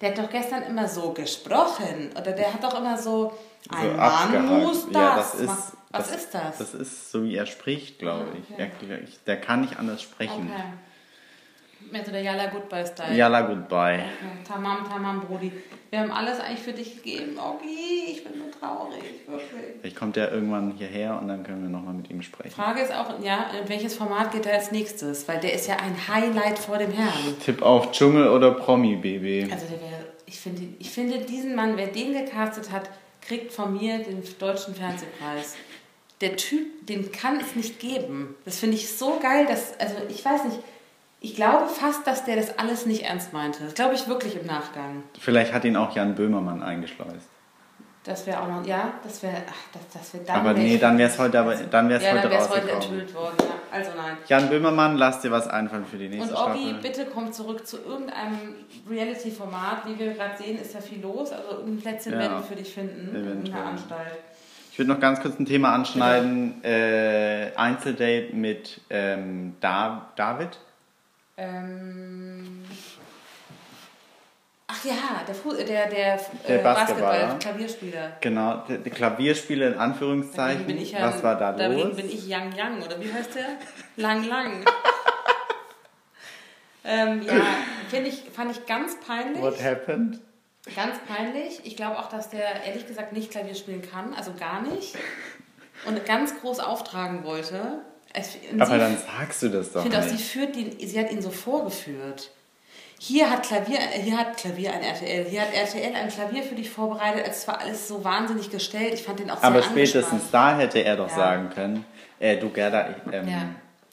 Der 0.00 0.10
hat 0.10 0.18
doch 0.18 0.30
gestern 0.30 0.62
immer 0.64 0.88
so 0.88 1.12
gesprochen. 1.12 2.10
Oder 2.12 2.32
der 2.32 2.52
hat 2.52 2.62
doch 2.62 2.78
immer 2.78 2.98
so, 2.98 3.32
ein 3.70 3.90
so 3.90 3.96
Mann 3.96 4.62
muss 4.62 4.84
das. 4.86 4.92
Ja, 4.94 5.16
das 5.16 5.34
ist. 5.34 5.72
Was 5.90 6.10
ist 6.14 6.34
das? 6.34 6.58
Das 6.58 6.74
ist 6.74 7.10
so, 7.12 7.22
wie 7.24 7.36
er 7.36 7.46
spricht, 7.46 8.00
glaube 8.00 8.26
Ah, 8.32 8.36
ich. 8.36 8.54
okay. 8.54 8.70
Er, 8.90 9.02
ich. 9.02 9.22
Der 9.24 9.40
kann 9.40 9.60
nicht 9.60 9.78
anders 9.78 10.02
sprechen. 10.02 10.50
okay. 10.52 10.62
Mehr 11.90 12.04
so 12.04 12.10
der 12.10 12.22
Yalla 12.22 12.46
Goodbye-Style. 12.46 13.14
Yalla, 13.14 13.42
goodbye. 13.42 13.94
Okay. 13.94 14.04
Tamam, 14.46 14.78
tamam, 14.88 15.20
Brody. 15.20 15.52
Wir 15.90 16.00
haben 16.00 16.10
alles 16.10 16.40
eigentlich 16.40 16.60
für 16.60 16.72
dich 16.72 16.96
gegeben. 16.96 17.38
Okay, 17.38 18.10
ich 18.10 18.24
bin 18.24 18.38
nur 18.38 18.50
traurig, 18.50 19.00
wirklich. 19.28 19.48
Vielleicht 19.80 19.96
kommt 19.96 20.16
er 20.16 20.32
irgendwann 20.32 20.72
hierher 20.72 21.16
und 21.20 21.28
dann 21.28 21.44
können 21.44 21.62
wir 21.62 21.68
nochmal 21.68 21.94
mit 21.94 22.10
ihm 22.10 22.20
sprechen. 22.20 22.50
Frage 22.50 22.80
ist 22.80 22.92
auch, 22.92 23.22
ja, 23.22 23.50
in 23.62 23.68
welches 23.68 23.94
Format 23.94 24.32
geht 24.32 24.44
er 24.46 24.54
als 24.54 24.72
nächstes? 24.72 25.28
Weil 25.28 25.38
der 25.38 25.52
ist 25.52 25.68
ja 25.68 25.76
ein 25.76 25.96
Highlight 26.08 26.58
vor 26.58 26.78
dem 26.78 26.90
Herrn. 26.90 27.38
Tipp 27.44 27.62
auf 27.62 27.92
Dschungel 27.92 28.26
oder 28.26 28.50
Promi, 28.50 28.96
Baby. 28.96 29.48
Also 29.52 29.66
der 29.66 29.80
wäre, 29.80 30.04
ich 30.26 30.40
finde, 30.40 30.62
ich 30.80 30.90
finde 30.90 31.18
diesen 31.18 31.54
Mann, 31.54 31.76
wer 31.76 31.86
den 31.86 32.12
gecastet 32.12 32.72
hat, 32.72 32.90
kriegt 33.20 33.52
von 33.52 33.72
mir 33.74 33.98
den 33.98 34.22
deutschen 34.40 34.74
Fernsehpreis. 34.74 35.54
Der 36.20 36.36
Typ, 36.36 36.86
den 36.88 37.12
kann 37.12 37.38
es 37.38 37.54
nicht 37.54 37.78
geben. 37.78 38.34
Das 38.44 38.58
finde 38.58 38.76
ich 38.76 38.90
so 38.90 39.20
geil, 39.20 39.46
dass, 39.46 39.78
also 39.78 39.94
ich 40.08 40.24
weiß 40.24 40.44
nicht, 40.44 40.58
ich 41.24 41.34
glaube 41.34 41.68
fast, 41.68 42.06
dass 42.06 42.26
der 42.26 42.36
das 42.36 42.58
alles 42.58 42.84
nicht 42.84 43.04
ernst 43.04 43.32
meinte. 43.32 43.64
Das 43.64 43.74
glaube 43.74 43.94
ich 43.94 44.06
wirklich 44.06 44.38
im 44.38 44.46
Nachgang. 44.46 45.04
Vielleicht 45.18 45.54
hat 45.54 45.64
ihn 45.64 45.74
auch 45.74 45.96
Jan 45.96 46.14
Böhmermann 46.14 46.62
eingeschleust. 46.62 47.28
Das 48.04 48.26
wäre 48.26 48.42
auch 48.42 48.48
noch, 48.48 48.66
ja, 48.66 48.92
das 49.02 49.22
wäre, 49.22 49.36
das, 49.72 49.82
das 49.94 50.12
wäre 50.12 50.24
dann. 50.24 50.36
Aber 50.36 50.54
wär 50.54 50.62
nee, 50.62 50.76
dann 50.76 50.98
wäre 50.98 51.08
es 51.08 51.18
heute, 51.18 51.40
aber 51.40 51.54
dann 51.54 51.88
wäre 51.88 51.98
es 51.98 52.04
ja, 52.04 52.12
heute 52.12 52.22
dann 52.24 52.30
wäre 52.30 52.42
es 52.42 52.50
heute 52.50 52.70
enthüllt 52.70 53.14
worden. 53.14 53.36
Ja. 53.38 53.54
Also 53.72 53.90
nein. 53.96 54.18
Jan 54.28 54.50
Böhmermann, 54.50 54.98
lass 54.98 55.22
dir 55.22 55.30
was 55.30 55.48
einfallen 55.48 55.86
für 55.86 55.96
die 55.96 56.10
nächste 56.10 56.34
Und 56.34 56.42
Oggi, 56.42 56.68
Staffel. 56.68 56.82
bitte 56.82 57.06
komm 57.06 57.32
zurück 57.32 57.66
zu 57.66 57.78
irgendeinem 57.78 58.56
Reality-Format. 58.90 59.86
Wie 59.86 59.98
wir 59.98 60.12
gerade 60.12 60.36
sehen, 60.36 60.60
ist 60.60 60.74
ja 60.74 60.82
viel 60.82 61.00
los. 61.00 61.32
Also 61.32 61.52
irgendein 61.52 61.78
Plätzchen 61.78 62.12
Ja, 62.12 62.18
werden 62.18 62.36
wir 62.36 62.42
für 62.42 62.56
dich 62.56 62.74
finden. 62.74 63.16
In 63.16 63.24
eventuell. 63.24 63.58
einer 63.58 63.70
Anstalt. 63.70 64.18
Ich 64.72 64.78
würde 64.78 64.92
noch 64.92 65.00
ganz 65.00 65.20
kurz 65.20 65.38
ein 65.40 65.46
Thema 65.46 65.72
anschneiden. 65.72 66.62
Äh, 66.62 67.52
Einzeldate 67.56 68.34
mit 68.34 68.82
ähm, 68.90 69.54
da 69.60 70.10
David. 70.16 70.58
Ähm. 71.36 72.64
Ach 74.66 74.84
ja, 74.84 75.22
der, 75.26 75.34
Fu 75.34 75.52
der, 75.52 75.64
der, 75.64 76.20
Der 76.48 76.60
äh. 76.60 76.62
Basketball-Klavierspieler. 76.62 78.16
Genau, 78.20 78.64
der, 78.68 78.78
der 78.78 78.92
Klavierspieler 78.92 79.68
in 79.68 79.72
Dagegen 79.74 79.78
Anführungszeichen. 79.78 80.78
ja, 80.78 81.02
was 81.02 81.22
war 81.22 81.36
da 81.36 81.52
dagegen 81.52 81.88
los? 81.88 81.96
bin 81.96 82.06
ich 82.06 82.26
Yang 82.26 82.56
Yang, 82.56 82.82
oder 82.82 83.00
wie 83.00 83.12
heißt 83.12 83.34
der? 83.34 83.46
Lang 83.96 84.24
Lang. 84.24 84.64
ähm, 86.84 87.22
ja, 87.22 87.42
ich, 88.08 88.22
fand 88.32 88.52
ich 88.52 88.64
ganz 88.66 88.98
peinlich. 89.00 89.42
What 89.42 89.62
happened? 89.62 90.20
Ganz 90.74 90.96
peinlich. 91.06 91.60
Ich 91.64 91.76
glaube 91.76 91.98
auch, 91.98 92.08
dass 92.08 92.30
der 92.30 92.64
ehrlich 92.64 92.86
gesagt 92.86 93.12
nicht 93.12 93.30
Klavier 93.30 93.54
spielen 93.54 93.82
kann, 93.82 94.14
also 94.14 94.32
gar 94.32 94.62
nicht. 94.62 94.96
Und 95.84 96.06
ganz 96.06 96.40
groß 96.40 96.60
auftragen 96.60 97.24
wollte. 97.24 97.82
Es, 98.16 98.36
Aber 98.58 98.78
dann 98.78 98.96
sagst 98.96 99.42
du 99.42 99.48
das 99.48 99.66
ich 99.66 99.72
doch 99.74 99.82
finde 99.82 99.98
auch, 99.98 100.02
sie 100.04 100.16
führt 100.18 100.56
ihn, 100.56 100.76
sie 100.78 100.98
hat 100.98 101.10
ihn 101.10 101.20
so 101.20 101.30
vorgeführt. 101.30 102.30
Hier 102.98 103.28
hat 103.28 103.42
Klavier, 103.42 103.78
hier 103.78 104.16
hat 104.16 104.36
Klavier 104.36 104.72
ein 104.72 104.82
RTL, 104.82 105.24
hier 105.28 105.40
hat 105.42 105.52
RTL 105.52 105.94
ein 105.94 106.08
Klavier 106.08 106.42
für 106.44 106.54
dich 106.54 106.70
vorbereitet. 106.70 107.26
Es 107.28 107.46
war 107.48 107.60
alles 107.60 107.88
so 107.88 108.02
wahnsinnig 108.04 108.50
gestellt. 108.50 108.94
Ich 108.94 109.02
fand 109.02 109.18
den 109.18 109.30
auch 109.30 109.36
sehr 109.38 109.44
Aber 109.48 109.56
angespannt. 109.56 109.88
spätestens 109.88 110.30
da 110.30 110.56
hätte 110.56 110.78
er 110.78 110.96
doch 110.96 111.10
Ja. 111.10 111.16
sagen 111.16 111.50
können, 111.50 111.84
äh, 112.20 112.36
du 112.38 112.48
Gerda, 112.50 112.88
ich, 112.90 113.12
ähm, 113.12 113.28
Ja. 113.28 113.42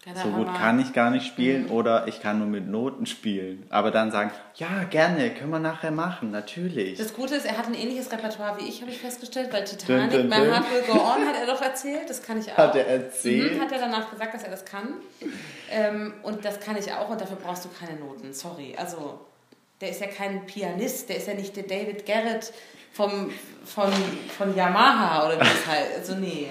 Gerda, 0.04 0.24
so 0.24 0.30
gut. 0.30 0.48
Mhm. 0.48 0.54
kann 0.56 0.80
ich 0.80 0.94
gar 0.94 1.12
nicht 1.12 1.28
spielen 1.28 1.70
oder 1.70 2.08
ich 2.08 2.22
kann 2.22 2.40
nur 2.40 2.48
mit 2.48 2.68
Noten 2.68 3.06
spielen. 3.06 3.68
Aber 3.70 3.92
dann 3.92 4.10
sagen, 4.10 4.32
ja, 4.56 4.84
gerne, 4.90 5.30
können 5.30 5.52
wir 5.52 5.60
nachher 5.60 5.92
machen, 5.92 6.32
natürlich. 6.32 6.98
Das 6.98 7.14
Gute 7.14 7.36
ist, 7.36 7.46
er 7.46 7.56
hat 7.56 7.68
ein 7.68 7.76
ähnliches 7.76 8.12
Repertoire 8.12 8.60
wie 8.60 8.68
ich, 8.68 8.82
habe 8.82 8.90
ich 8.90 8.98
festgestellt, 8.98 9.54
weil 9.54 9.64
Titanic, 9.64 10.10
Dün, 10.10 10.22
dün, 10.22 10.30
My. 10.30 10.48
Heart 10.48 10.66
Will 10.72 10.82
Go 10.88 11.00
On, 11.00 11.26
hat 11.28 11.36
er 11.40 11.46
doch 11.46 11.62
erzählt. 11.72 12.10
Das 12.10 12.24
kann 12.24 12.40
ich 12.40 12.52
auch. 12.52 12.58
Hat 12.58 12.76
er 12.76 12.88
erzählt? 12.88 13.56
Mhm, 13.58 13.62
hat 13.62 13.72
er 13.72 13.80
danach 13.80 14.10
gesagt, 14.10 14.34
dass 14.34 14.44
er 14.44 14.50
das 14.50 14.66
kann. 14.66 14.88
Ähm, 15.70 16.16
und 16.24 16.44
das 16.46 16.60
kann 16.60 16.76
ich 16.78 16.92
auch 16.92 17.10
und 17.10 17.22
dafür 17.22 17.38
brauchst 17.38 17.66
du 17.66 17.70
keine 17.70 18.00
Noten. 18.00 18.34
Sorry. 18.34 18.76
Also, 18.76 19.20
der 19.82 19.90
ist 19.90 20.02
ja 20.02 20.08
kein 20.08 20.46
Pianist, 20.46 21.10
der 21.10 21.18
ist 21.18 21.28
ja 21.28 21.34
nicht 21.34 21.56
der 21.56 21.64
David 21.64 22.06
Garrett 22.06 22.54
vom, 22.94 23.32
von, 23.66 23.92
von 24.38 24.56
Yamaha 24.56 25.26
oder 25.28 25.36
wie 25.36 25.40
das 25.40 25.66
heißt. 25.68 25.98
Also, 25.98 26.16
nee. 26.16 26.48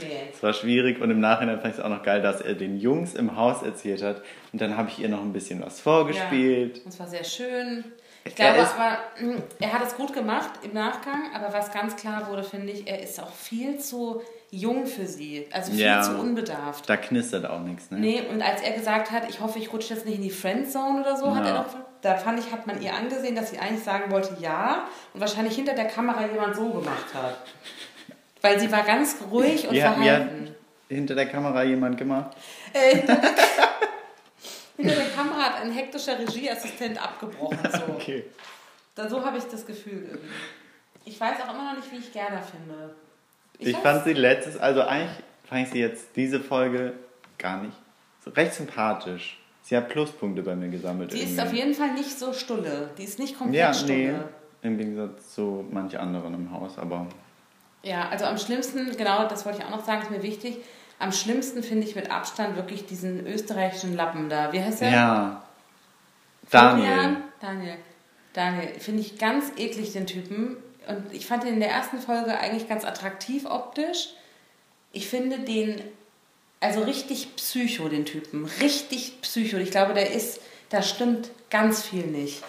Nee. 0.00 0.28
Es 0.32 0.42
war 0.42 0.52
schwierig 0.52 1.00
und 1.00 1.10
im 1.10 1.20
Nachhinein 1.20 1.60
fand 1.60 1.74
ich 1.74 1.78
es 1.80 1.84
auch 1.84 1.88
noch 1.90 2.02
geil, 2.04 2.22
dass 2.22 2.40
er 2.40 2.54
den 2.54 2.78
Jungs 2.78 3.14
im 3.14 3.36
Haus 3.36 3.62
erzählt 3.62 4.02
hat. 4.02 4.22
Und 4.52 4.60
dann 4.62 4.76
habe 4.76 4.88
ich 4.88 4.98
ihr 5.00 5.08
noch 5.08 5.20
ein 5.20 5.32
bisschen 5.32 5.60
was 5.62 5.80
vorgespielt. 5.80 6.76
Ja, 6.78 6.82
das 6.86 7.00
war 7.00 7.06
sehr 7.08 7.24
schön. 7.24 7.84
Ich 8.24 8.38
Er 8.38 8.52
glaube 8.52 8.62
ist- 8.68 8.74
aber, 8.78 8.98
mh, 9.20 9.42
er 9.60 9.72
hat 9.72 9.82
es 9.84 9.96
gut 9.96 10.12
gemacht 10.14 10.50
im 10.62 10.72
Nachgang, 10.72 11.30
aber 11.34 11.52
was 11.52 11.72
ganz 11.72 11.96
klar 11.96 12.28
wurde, 12.30 12.44
finde 12.44 12.72
ich, 12.72 12.86
er 12.86 13.02
ist 13.02 13.20
auch 13.20 13.32
viel 13.32 13.78
zu 13.78 14.22
jung 14.54 14.86
für 14.86 15.06
sie. 15.06 15.48
Also 15.50 15.72
viel 15.72 15.80
Ja. 15.80 16.02
zu 16.02 16.12
unbedarft. 16.18 16.88
Da 16.88 16.96
knistert 16.98 17.46
auch 17.46 17.60
nichts, 17.60 17.90
ne? 17.90 17.98
Nee, 17.98 18.22
und 18.30 18.42
als 18.42 18.60
er 18.60 18.72
gesagt 18.72 19.10
hat, 19.10 19.28
ich 19.28 19.40
hoffe, 19.40 19.58
ich 19.58 19.72
rutsche 19.72 19.94
jetzt 19.94 20.04
nicht 20.06 20.16
in 20.16 20.22
die 20.22 20.30
Friendzone 20.30 21.00
oder 21.00 21.16
so, 21.16 21.34
hat 21.34 21.44
Ja. 21.46 21.50
er 21.50 21.58
noch, 21.62 21.74
da 22.02 22.16
fand 22.16 22.38
ich, 22.38 22.52
hat 22.52 22.66
man 22.66 22.80
ihr 22.82 22.94
angesehen, 22.94 23.34
dass 23.34 23.50
sie 23.50 23.58
eigentlich 23.58 23.82
sagen 23.82 24.10
wollte, 24.12 24.36
ja, 24.40 24.86
und 25.14 25.20
wahrscheinlich 25.20 25.54
hinter 25.56 25.72
der 25.74 25.86
Kamera 25.86 26.26
jemand 26.26 26.54
so 26.54 26.68
gemacht 26.68 27.14
hat. 27.14 27.38
Weil 28.42 28.60
sie 28.60 28.70
war 28.70 28.82
ganz 28.82 29.16
ruhig 29.30 29.66
und 29.68 29.76
hat, 29.82 29.88
hat 29.88 29.94
verhalten. 30.04 30.54
hinter 30.88 31.14
der 31.14 31.26
Kamera 31.26 31.62
jemand 31.62 31.96
gemacht? 31.96 32.36
Äh, 32.74 32.96
hinter, 32.96 33.16
der, 33.16 33.32
hinter 34.76 34.94
der 34.96 35.08
Kamera 35.16 35.38
hat 35.44 35.62
ein 35.62 35.70
hektischer 35.72 36.18
Regieassistent 36.18 37.02
abgebrochen. 37.02 37.58
So. 37.72 37.92
Okay. 37.94 38.24
Da, 38.94 39.08
so 39.08 39.24
habe 39.24 39.38
ich 39.38 39.44
das 39.44 39.64
Gefühl 39.64 40.04
irgendwie. 40.10 40.28
Ich 41.06 41.18
weiß 41.18 41.36
auch 41.48 41.54
immer 41.54 41.72
noch 41.72 41.76
nicht, 41.76 41.90
wie 41.90 41.96
ich 41.96 42.12
Gerda 42.12 42.42
finde. 42.42 42.94
Ich, 43.66 43.76
weiß- 43.76 43.80
fand 43.82 44.04
sie 44.04 44.12
letztes, 44.12 44.56
also 44.58 44.82
eigentlich 44.82 45.10
fand 45.48 45.66
ich 45.66 45.72
sie 45.72 45.78
jetzt 45.80 46.06
diese 46.16 46.40
Folge 46.40 46.94
gar 47.38 47.62
nicht 47.62 47.76
so 48.24 48.30
recht 48.30 48.54
sympathisch. 48.54 49.38
Sie 49.62 49.76
hat 49.76 49.88
Pluspunkte 49.88 50.42
bei 50.42 50.54
mir 50.56 50.68
gesammelt. 50.68 51.12
Die 51.12 51.18
ist 51.18 51.30
irgendwie. 51.36 51.42
auf 51.42 51.52
jeden 51.54 51.74
Fall 51.74 51.92
nicht 51.94 52.18
so 52.18 52.32
stulle. 52.32 52.90
Die 52.98 53.04
ist 53.04 53.18
nicht 53.18 53.38
komplett 53.38 53.60
Ja, 53.60 53.72
stulle. 53.74 53.94
nee. 53.94 54.14
Im 54.68 54.78
Gegensatz 54.78 55.34
zu 55.34 55.64
manch 55.70 55.98
anderen 55.98 56.34
im 56.34 56.50
Haus, 56.52 56.78
aber 56.78 57.06
Ja, 57.82 58.08
also 58.08 58.24
am 58.26 58.38
schlimmsten, 58.38 58.96
genau, 58.96 59.26
das 59.28 59.44
wollte 59.44 59.58
ich 59.58 59.64
auch 59.64 59.70
noch 59.70 59.84
sagen, 59.84 60.02
ist 60.02 60.10
mir 60.10 60.22
wichtig. 60.22 60.58
Am 61.00 61.10
schlimmsten 61.10 61.62
finde 61.64 61.84
ich 61.86 61.96
mit 61.96 62.10
Abstand 62.12 62.54
wirklich 62.56 62.86
diesen 62.86 63.26
österreichischen 63.26 63.96
Lappen 63.96 64.28
da. 64.28 64.52
Wie 64.52 64.60
heißt 64.62 64.80
der? 64.82 64.90
ja. 64.90 65.42
Florian? 66.46 66.76
Daniel. 66.76 67.16
Daniel. 67.40 67.76
Daniel. 68.32 68.68
Finde 68.78 69.00
ich 69.00 69.18
ganz 69.18 69.50
eklig, 69.56 69.92
den 69.92 70.06
Typen. 70.06 70.56
Und 70.88 71.12
ich 71.12 71.26
fand 71.26 71.44
ihn 71.44 71.54
in 71.54 71.60
der 71.60 71.70
ersten 71.70 71.98
Folge 71.98 72.38
eigentlich 72.38 72.68
ganz 72.68 72.84
attraktiv 72.84 73.44
optisch. 73.46 74.08
Ich 74.92 75.08
finde 75.08 75.38
den, 75.40 75.80
also 76.60 76.82
richtig 76.82 77.34
psycho, 77.36 77.88
den 77.88 78.04
Typen. 78.04 78.44
Richtig 78.60 79.20
psycho. 79.22 79.56
Ich 79.58 79.70
glaube, 79.70 79.94
der 79.94 80.10
ist, 80.12 80.40
da 80.70 80.82
stimmt 80.82 81.30
ganz 81.50 81.82
viel 81.82 82.06
nicht. 82.06 82.42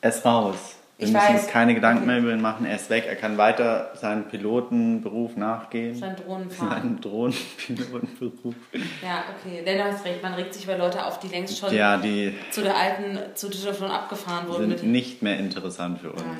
Er 0.00 0.10
ist 0.10 0.24
raus. 0.24 0.56
Wir 0.98 1.06
Ich 1.06 1.12
müssen 1.14 1.28
weiß. 1.28 1.42
uns 1.44 1.50
keine 1.50 1.74
Gedanken 1.74 2.06
mehr 2.06 2.18
über 2.18 2.32
ihn 2.32 2.42
machen. 2.42 2.66
Er 2.66 2.76
ist 2.76 2.90
weg. 2.90 3.04
Er 3.06 3.16
kann 3.16 3.38
weiter 3.38 3.92
seinen 3.98 4.28
Pilotenberuf 4.28 5.34
nachgehen. 5.36 5.94
Sein 5.94 6.14
Drohnenfahren. 6.16 6.70
Seinen 6.82 7.00
Drohnenpilotenberuf. 7.00 8.54
Ja, 9.02 9.24
okay. 9.38 9.62
Denn 9.64 9.78
du 9.78 9.84
hast 9.84 10.04
recht, 10.04 10.22
man 10.22 10.34
regt 10.34 10.52
sich 10.52 10.64
über 10.64 10.76
Leute 10.76 11.04
auf, 11.06 11.18
die 11.20 11.28
längst 11.28 11.56
schon 11.58 11.72
Ja, 11.74 11.96
die 11.96 12.34
zu 12.50 12.60
der 12.62 12.76
alten, 12.76 13.18
zu 13.34 13.48
der 13.48 13.72
schon 13.74 13.90
abgefahren 13.90 14.48
wurden. 14.48 14.76
sind 14.76 14.90
nicht 14.92 15.22
mehr 15.22 15.38
interessant 15.38 16.00
für 16.00 16.10
uns. 16.12 16.22
Nein. 16.22 16.36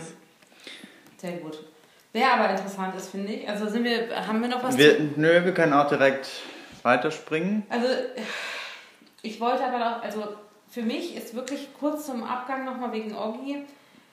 Sehr 1.21 1.33
gut. 1.33 1.59
Wer 2.13 2.33
aber 2.33 2.51
interessant 2.51 2.95
ist, 2.97 3.11
finde 3.11 3.33
ich. 3.33 3.49
Also 3.49 3.69
sind 3.69 3.85
wir, 3.85 4.27
haben 4.27 4.41
wir 4.41 4.49
noch 4.49 4.63
was 4.65 4.77
Wir, 4.77 4.99
nö, 5.17 5.45
wir 5.45 5.53
können 5.53 5.75
auch 5.75 5.87
direkt 5.87 6.29
weiterspringen. 6.83 7.65
Also, 7.69 7.87
ich 9.23 9.39
wollte 9.39 9.65
aber 9.65 9.99
auch, 9.99 10.03
also 10.03 10.25
für 10.71 10.83
mich 10.83 11.15
ist 11.15 11.35
wirklich 11.35 11.69
kurz 11.79 12.07
zum 12.07 12.25
Abgang 12.25 12.65
nochmal 12.65 12.93
wegen 12.93 13.15
Oggi. 13.15 13.65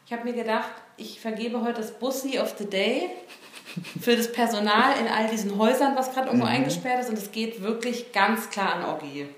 Ich 0.05 0.13
habe 0.13 0.25
mir 0.25 0.33
gedacht, 0.33 0.69
ich 0.97 1.19
vergebe 1.19 1.61
heute 1.61 1.81
das 1.81 1.91
Bussi 1.97 2.39
of 2.39 2.55
the 2.57 2.69
Day 2.69 3.09
für 4.01 4.15
das 4.15 4.31
Personal 4.31 4.99
in 4.99 5.07
all 5.07 5.27
diesen 5.29 5.57
Häusern, 5.57 5.95
was 5.95 6.13
gerade 6.13 6.27
irgendwo 6.27 6.45
eingesperrt 6.45 7.01
ist. 7.01 7.09
Und 7.09 7.17
es 7.17 7.31
geht 7.31 7.61
wirklich 7.61 8.11
ganz 8.11 8.49
klar 8.49 8.75
an 8.75 8.85
Oggi. 8.95 9.29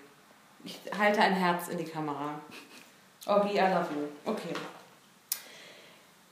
Ich 0.66 0.80
halte 0.98 1.22
ein 1.22 1.34
Herz 1.34 1.68
in 1.68 1.78
die 1.78 1.86
Kamera. 1.86 2.40
Oggi, 3.28 3.58
I 3.58 3.60
love 3.60 3.88
you. 3.96 4.08
Okay. 4.26 4.54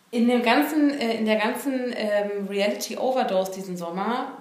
In, 0.09 0.27
dem 0.29 0.41
ganzen, 0.41 0.89
äh, 0.97 1.15
in 1.17 1.25
der 1.25 1.35
ganzen 1.35 1.93
ähm, 1.93 2.47
Reality 2.49 2.95
Overdose 2.97 3.51
diesen 3.51 3.75
Sommer 3.75 4.37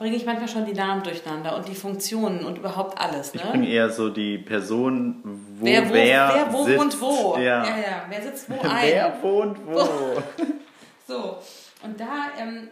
bringe 0.00 0.16
ich 0.16 0.26
manchmal 0.26 0.48
schon 0.48 0.66
die 0.66 0.72
Namen 0.72 1.04
durcheinander 1.04 1.54
und 1.56 1.68
die 1.68 1.74
Funktionen 1.76 2.44
und 2.44 2.58
überhaupt 2.58 2.98
alles. 3.00 3.32
Ich 3.32 3.44
Ne? 3.44 3.50
bringe 3.52 3.68
eher 3.68 3.90
so 3.90 4.08
die 4.10 4.38
Person, 4.38 5.20
wo 5.60 5.64
wer, 5.66 5.88
wo, 5.88 5.92
wer, 5.94 6.30
wer 6.34 6.52
wo 6.52 6.64
sitzt. 6.64 6.78
wohnt 6.80 7.00
wo. 7.00 7.36
Ja. 7.36 7.64
ja, 7.64 7.76
ja. 7.76 8.04
Wer 8.08 8.22
sitzt 8.22 8.50
wo 8.50 8.54
ein. 8.68 8.86
Wer 8.86 9.16
wohnt 9.22 9.58
wo? 9.66 9.80
So, 11.06 11.36
und 11.82 12.00
da 12.00 12.28
ähm, 12.40 12.68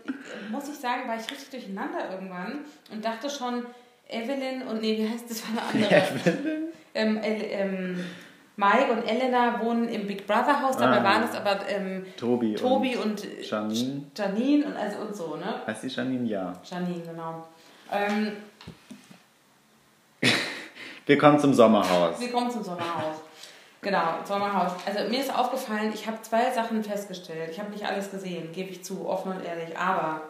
muss 0.51 0.67
ich 0.67 0.77
sagen, 0.77 1.07
war 1.07 1.17
ich 1.17 1.31
richtig 1.31 1.51
durcheinander 1.51 2.11
irgendwann 2.13 2.61
und 2.91 3.05
dachte 3.05 3.29
schon, 3.29 3.67
Evelyn 4.09 4.63
und, 4.67 4.81
nee, 4.81 4.97
wie 4.97 5.07
heißt 5.07 5.31
das, 5.31 5.43
war 5.43 5.63
eine 5.71 5.85
andere. 5.85 6.03
Evelyn? 6.25 6.63
ähm, 6.95 7.19
El- 7.19 7.45
ähm, 7.51 8.05
Mike 8.57 8.93
und 8.93 9.03
Elena 9.09 9.61
wohnen 9.61 9.89
im 9.89 10.07
Big 10.07 10.27
Brother 10.27 10.63
Haus, 10.63 10.77
dabei 10.77 11.01
Ah. 11.01 11.05
waren 11.05 11.23
es 11.25 11.35
aber 11.35 11.67
ähm, 11.69 12.05
Tobi, 12.19 12.55
Tobi 12.55 12.97
und 12.97 13.05
und, 13.25 13.27
Janine. 13.51 14.03
Janine 14.17 14.67
und, 14.67 14.77
also, 14.77 14.99
und 14.99 15.17
so, 15.17 15.37
ne? 15.37 15.55
Heißt 15.67 15.83
die 15.85 15.89
Janine? 15.89 16.29
Ja. 16.29 16.53
Janine, 16.71 17.01
genau. 17.03 17.47
Ähm, 17.91 18.33
Wir 21.07 21.19
kommen 21.19 21.39
zum 21.39 21.53
Sommerhaus. 21.53 22.21
wir 22.21 22.31
kommen 22.31 22.51
zum 22.51 22.63
Sommerhaus. 22.63 23.17
Genau, 23.81 24.15
Sommerhaus. 24.25 24.71
Also 24.87 25.09
mir 25.11 25.19
ist 25.19 25.37
aufgefallen, 25.37 25.91
ich 25.93 26.07
habe 26.07 26.23
zwei 26.23 26.51
Sachen 26.53 26.85
festgestellt. 26.85 27.51
Ich 27.51 27.59
habe 27.59 27.71
nicht 27.73 27.85
alles 27.85 28.11
gesehen, 28.13 28.53
gebe 28.53 28.71
ich 28.71 28.85
zu, 28.85 29.09
offen 29.09 29.33
und 29.33 29.45
ehrlich. 29.45 29.77
Aber 29.77 30.21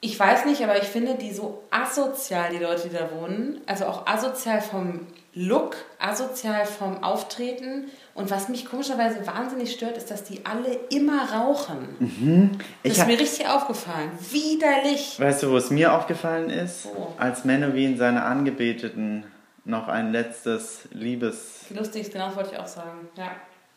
ich 0.00 0.18
weiß 0.18 0.44
nicht, 0.44 0.62
aber 0.62 0.76
ich 0.76 0.84
finde 0.88 1.14
die 1.14 1.32
so 1.32 1.62
asozial, 1.70 2.50
die 2.50 2.58
Leute, 2.62 2.88
die 2.88 2.94
da 2.96 3.10
wohnen. 3.18 3.60
Also 3.66 3.86
auch 3.86 4.06
asozial 4.06 4.60
vom 4.60 5.06
Look, 5.34 5.76
asozial 5.98 6.64
vom 6.66 7.02
Auftreten. 7.02 7.86
Und 8.14 8.30
was 8.30 8.48
mich 8.48 8.66
komischerweise 8.66 9.26
wahnsinnig 9.26 9.72
stört, 9.72 9.96
ist, 9.96 10.10
dass 10.10 10.24
die 10.24 10.46
alle 10.46 10.78
immer 10.90 11.30
rauchen. 11.32 12.66
Das 12.82 12.92
Ich 12.92 12.98
ist 12.98 13.06
mir 13.06 13.18
richtig 13.18 13.46
aufgefallen. 13.48 14.10
Widerlich. 14.30 15.18
Weißt 15.20 15.42
du, 15.42 15.50
wo 15.50 15.56
es 15.56 15.70
mir 15.70 15.92
aufgefallen 15.92 16.48
ist? 16.50 16.86
Wo? 16.86 17.12
Als 17.18 17.44
Menowin 17.44 17.96
seine 17.98 18.22
Angebeteten 18.24 19.24
noch 19.64 19.88
ein 19.88 20.12
letztes 20.12 20.88
Liebes... 20.92 21.64
Lustig, 21.70 22.10
genau 22.10 22.28
das 22.28 22.36
wollte 22.36 22.50
ich 22.52 22.58
auch 22.58 22.66
sagen. 22.66 23.08
Ja. 23.16 23.32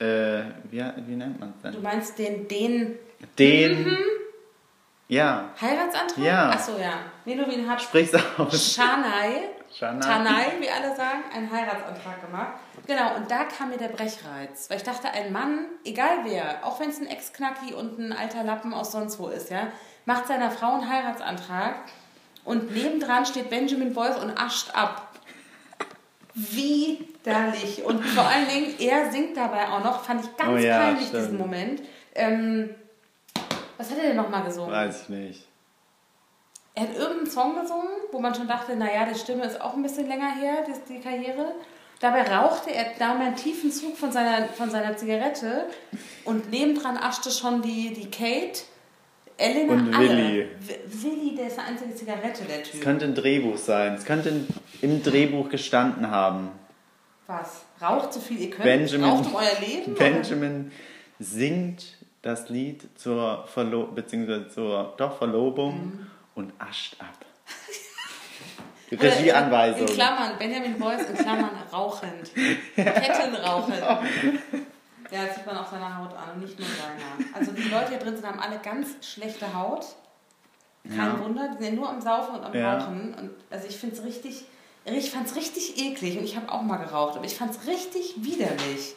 Äh, 0.06 0.44
wie, 0.70 0.84
wie 1.08 1.16
nennt 1.16 1.40
man 1.40 1.54
es 1.58 1.62
Du 1.64 1.72
denn? 1.72 1.82
meinst 1.82 2.18
den, 2.20 2.48
den 2.48 2.96
Den... 3.38 3.98
Ja, 5.10 5.50
Heiratsantrag? 5.60 6.24
Ja. 6.24 6.50
Achso, 6.52 6.78
ja. 6.78 6.94
Menowin 7.26 7.68
hat 7.68 7.82
sprich's 7.82 8.14
aus. 8.38 8.76
Shanai. 8.76 9.50
Tanai, 9.80 10.46
wie 10.60 10.70
alle 10.70 10.96
sagen, 10.96 11.24
einen 11.34 11.52
Heiratsantrag 11.52 12.22
gemacht. 12.22 12.54
Genau, 12.86 13.16
und 13.16 13.30
da 13.30 13.44
kam 13.46 13.70
mir 13.70 13.78
der 13.78 13.88
Brechreiz. 13.88 14.70
Weil 14.70 14.78
ich 14.78 14.84
dachte, 14.84 15.10
ein 15.12 15.32
Mann, 15.32 15.66
egal 15.84 16.20
wer, 16.26 16.64
auch 16.64 16.80
wenn 16.80 16.90
es 16.90 17.00
ein 17.00 17.08
Ex-Knacki 17.08 17.74
und 17.74 17.98
ein 18.00 18.14
alter 18.14 18.44
Lappen 18.44 18.72
aus 18.74 18.92
sonst 18.92 19.18
wo 19.20 19.28
ist, 19.30 19.50
ja, 19.50 19.68
macht 20.06 20.28
seiner 20.28 20.52
Frau 20.52 20.74
einen 20.76 20.88
Heiratsantrag 20.90 21.76
und 22.46 22.72
nebendran 22.72 23.26
steht 23.26 23.50
Benjamin 23.50 23.94
Boyce 23.94 24.18
und 24.18 24.40
ascht 24.40 24.76
ab. 24.76 25.10
Widerlich. 26.36 27.84
Und 27.84 28.04
vor 28.06 28.28
allen 28.28 28.48
Dingen, 28.48 28.76
er 28.80 29.12
singt 29.12 29.36
dabei 29.36 29.68
auch 29.70 29.84
noch, 29.84 30.04
fand 30.04 30.24
ich 30.24 30.38
ganz 30.38 30.52
Oh 30.52 30.58
ja, 30.58 30.78
peinlich, 30.80 31.08
stimmt. 31.08 31.24
diesen 31.24 31.38
Moment. 31.38 31.82
Ähm, 32.16 32.70
was 33.80 33.90
hat 33.90 33.98
er 33.98 34.04
denn 34.10 34.16
nochmal 34.18 34.44
gesungen? 34.44 34.72
Weiß 34.72 35.04
ich 35.04 35.10
nicht. 35.10 35.48
Er 36.76 36.84
hat 36.84 36.96
irgendeinen 36.96 37.30
Song 37.30 37.60
gesungen, 37.60 37.90
wo 38.12 38.20
man 38.20 38.36
schon 38.36 38.48
dachte, 38.48 38.76
naja, 38.76 39.06
die 39.12 39.18
Stimme 39.18 39.44
ist 39.46 39.60
auch 39.60 39.74
ein 39.74 39.82
bisschen 39.82 40.08
länger 40.08 40.36
her, 40.36 40.66
die, 40.68 40.94
die 40.94 41.00
Karriere. 41.02 41.54
Dabei 42.00 42.22
rauchte 42.24 42.70
er, 42.72 42.86
nahm 43.00 43.20
einen 43.20 43.36
tiefen 43.36 43.72
Zug 43.72 43.98
von 43.98 44.12
seiner, 44.12 44.48
von 44.50 44.70
seiner 44.70 44.96
Zigarette 44.96 45.66
und 46.24 46.50
nebendran 46.52 46.96
aschte 46.98 47.32
schon 47.32 47.62
die, 47.62 47.94
die 47.94 48.10
Kate, 48.10 48.62
Elena, 49.38 49.74
Und 49.74 49.94
alle. 49.94 50.08
Willi. 50.10 50.48
Willi, 50.88 51.36
der 51.36 51.48
ist 51.48 51.60
eine 51.60 51.70
einzige 51.70 51.96
Zigarette, 51.96 52.44
der 52.44 52.62
Es 52.62 52.72
Typ. 52.72 52.82
könnte 52.82 53.06
ein 53.06 53.16
Drehbuch 53.16 53.58
sein. 53.58 53.96
Es 53.96 54.06
könnte 54.06 54.30
in- 54.30 54.48
im 54.82 55.04
Drehbuch 55.04 55.50
gestanden 55.50 56.10
haben. 56.12 56.50
Was? 57.28 57.64
Raucht 57.82 58.14
so 58.14 58.20
viel 58.22 58.40
ihr 58.40 58.50
könnt? 58.50 58.64
Benjamin- 58.64 59.10
Raucht 59.10 59.26
um 59.28 59.36
euer 59.36 59.60
Leben? 59.66 59.96
Benjamin 59.96 60.72
singt 61.20 61.98
das 62.22 62.50
Lied 62.50 62.88
zur 63.00 63.46
Verlo 63.48 63.88
beziehungsweise 63.88 64.50
zur 64.50 64.94
doch 64.98 65.18
Verlobung 65.18 66.06
und 66.36 66.54
ascht 66.60 66.96
ab. 67.00 67.26
Oder 68.92 69.04
In 69.04 69.10
Regieanweisung. 69.12 69.86
Klammern, 69.88 70.38
Benjamin 70.40 70.78
Boyce 70.80 71.10
in 71.10 71.16
Klammern 71.16 71.52
rauchend. 71.72 72.32
Kettenrauchend. 72.76 73.82
Ja, 75.12 75.26
das 75.26 75.38
sieht 75.38 75.46
man 75.48 75.58
auf 75.58 75.68
seiner 75.70 75.98
Haut 75.98 76.14
an 76.14 76.36
und 76.36 76.42
nicht 76.42 76.60
nur 76.60 76.68
seiner. 76.68 77.36
Also 77.36 77.52
die 77.52 77.64
Leute 77.64 77.90
hier 77.90 77.98
drin 77.98 78.16
sind, 78.16 78.28
haben 78.28 78.40
alle 78.40 78.60
ganz 78.60 78.90
schlechte 79.04 79.52
Haut. 79.56 79.84
Kein 80.88 80.98
Ja. 80.98 81.20
Wunder, 81.20 81.56
die 81.60 81.64
sind 81.64 81.78
nur 81.78 81.90
am 81.90 82.00
Saufen 82.00 82.36
und 82.36 82.44
am 82.44 82.54
Ja. 82.54 82.78
Rauchen. 82.78 83.16
Und 83.16 83.32
also 83.50 83.66
ich 83.68 83.76
finde 83.76 83.96
es 83.96 84.04
richtig, 84.04 84.46
ich 84.86 85.10
fand 85.10 85.26
es 85.26 85.36
richtig 85.36 85.80
eklig 85.84 86.16
und 86.20 86.26
ich 86.26 86.36
habe 86.36 86.52
auch 86.52 86.62
mal 86.62 86.78
geraucht, 86.78 87.16
aber 87.16 87.26
ich 87.26 87.34
fand 87.36 87.50
es 87.56 87.66
richtig 87.66 88.18
widerlich. 88.18 88.94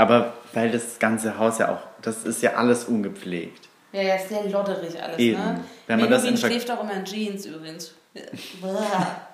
Aber 0.00 0.32
weil 0.54 0.70
das 0.70 0.98
ganze 0.98 1.38
Haus 1.38 1.58
ja 1.58 1.72
auch, 1.74 1.80
das 2.02 2.24
ist 2.24 2.42
ja 2.42 2.54
alles 2.54 2.84
ungepflegt. 2.84 3.68
Ja, 3.92 4.02
ja, 4.02 4.18
sehr 4.18 4.44
lodderig 4.48 5.02
alles, 5.02 5.18
Eben. 5.18 5.38
ne? 5.38 5.64
Wenn 5.86 6.00
man 6.00 6.10
das 6.10 6.22
Menowin 6.22 6.34
in 6.36 6.40
Ver- 6.40 6.46
schläft 6.48 6.70
auch 6.70 6.82
immer 6.82 6.94
in 6.94 7.04
Jeans 7.04 7.44
übrigens. 7.46 7.94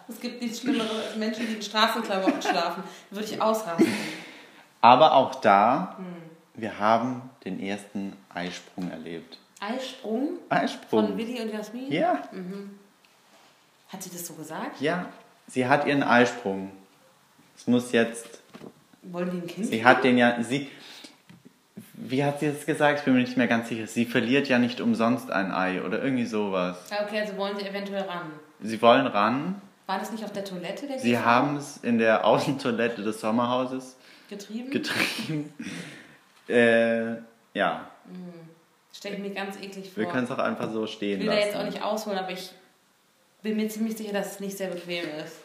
es 0.08 0.20
gibt 0.20 0.42
nichts 0.42 0.60
Schlimmeres 0.60 0.90
als 0.90 1.16
Menschen, 1.16 1.46
die 1.46 1.54
in 1.54 1.62
Straßenklamotten 1.62 2.42
schlafen. 2.42 2.82
Da 3.10 3.16
würde 3.16 3.28
ich 3.28 3.40
ausrasten. 3.40 3.86
Aber 4.80 5.14
auch 5.14 5.36
da, 5.36 5.96
Hm. 5.98 6.04
wir 6.54 6.78
haben 6.78 7.30
den 7.44 7.60
ersten 7.60 8.14
Eisprung 8.34 8.90
erlebt. 8.90 9.38
Eisprung 9.60 10.38
Eisprung. 10.48 11.06
von 11.08 11.16
Willi 11.16 11.40
und 11.40 11.52
Jasmin? 11.52 11.90
Ja, 11.92 12.22
Hat 13.88 14.02
sie 14.02 14.10
das 14.10 14.26
so 14.26 14.34
gesagt? 14.34 14.80
ja. 14.80 15.06
Sie 15.48 15.66
hat 15.68 15.86
ihren 15.86 16.02
Eisprung. 16.02 16.72
Es 17.56 17.66
muss 17.68 17.92
jetzt 17.92 18.40
Wollen 19.12 19.30
die 19.30 19.38
ein 19.38 19.46
Kind? 19.46 19.66
Sie 19.66 19.84
hat 19.84 20.04
den 20.04 20.18
ja, 20.18 20.42
sie, 20.42 20.68
wie 21.94 22.24
hat 22.24 22.40
sie 22.40 22.48
das 22.52 22.66
gesagt? 22.66 23.00
Ich 23.00 23.04
bin 23.04 23.14
mir 23.14 23.20
nicht 23.20 23.36
mehr 23.36 23.46
ganz 23.46 23.68
sicher. 23.68 23.86
Sie 23.86 24.04
verliert 24.04 24.48
ja 24.48 24.58
nicht 24.58 24.80
umsonst 24.80 25.30
ein 25.30 25.52
Ei 25.52 25.82
oder 25.82 26.02
irgendwie 26.02 26.26
sowas. 26.26 26.78
Ja, 26.90 27.04
okay, 27.04 27.20
also 27.20 27.36
wollen 27.36 27.56
sie 27.56 27.66
eventuell 27.66 28.02
ran. 28.02 28.30
Sie 28.60 28.80
wollen 28.82 29.06
ran. 29.06 29.60
War 29.86 29.98
das 30.00 30.10
nicht 30.10 30.24
auf 30.24 30.32
der 30.32 30.44
Toilette 30.44 30.86
der 30.88 30.98
Sie 30.98 31.16
haben 31.18 31.56
es 31.56 31.76
in 31.78 31.98
der 31.98 32.24
Außentoilette 32.24 33.02
des 33.02 33.20
Sommerhauses 33.20 33.96
getrieben? 34.28 34.70
getrieben. 34.70 35.52
äh, 36.48 37.16
ja, 37.54 37.88
Stelle 38.92 39.16
ich 39.16 39.22
mir 39.22 39.30
ganz 39.30 39.56
eklig 39.56 39.90
vor. 39.92 40.02
wir 40.02 40.06
können 40.10 40.24
es 40.24 40.30
auch 40.30 40.38
einfach 40.38 40.72
so 40.72 40.84
ich 40.84 40.92
stehen 40.92 41.20
will 41.20 41.26
da 41.26 41.34
jetzt 41.34 41.54
auch 41.54 41.60
lassen. 41.60 41.68
nicht 41.72 41.82
ausholen, 41.82 42.18
aber 42.18 42.30
ich 42.32 42.50
bin 43.42 43.56
mir 43.56 43.68
ziemlich 43.68 43.96
sicher, 43.96 44.12
dass 44.12 44.32
es 44.32 44.40
nicht 44.40 44.56
sehr 44.56 44.68
bequem 44.68 45.04
ist. 45.24 45.36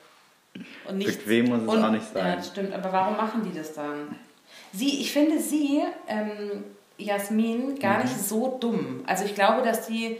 Und 0.87 0.97
nicht, 0.97 1.19
Bequem 1.19 1.45
muss 1.49 1.61
es 1.63 1.67
und, 1.67 1.83
auch 1.83 1.91
nicht 1.91 2.13
sein. 2.13 2.25
Ja, 2.27 2.35
das 2.35 2.47
stimmt. 2.47 2.73
Aber 2.73 2.91
warum 2.91 3.15
machen 3.17 3.43
die 3.49 3.57
das 3.57 3.73
dann? 3.73 4.15
Sie, 4.73 5.01
ich 5.01 5.11
finde 5.11 5.39
sie, 5.39 5.81
ähm, 6.07 6.63
Jasmin, 6.97 7.77
gar 7.79 7.97
Mhm. 7.99 8.03
nicht 8.03 8.19
so 8.19 8.57
dumm. 8.59 9.03
Also 9.07 9.25
ich 9.25 9.33
glaube, 9.35 9.61
dass 9.63 9.87
sie 9.87 10.17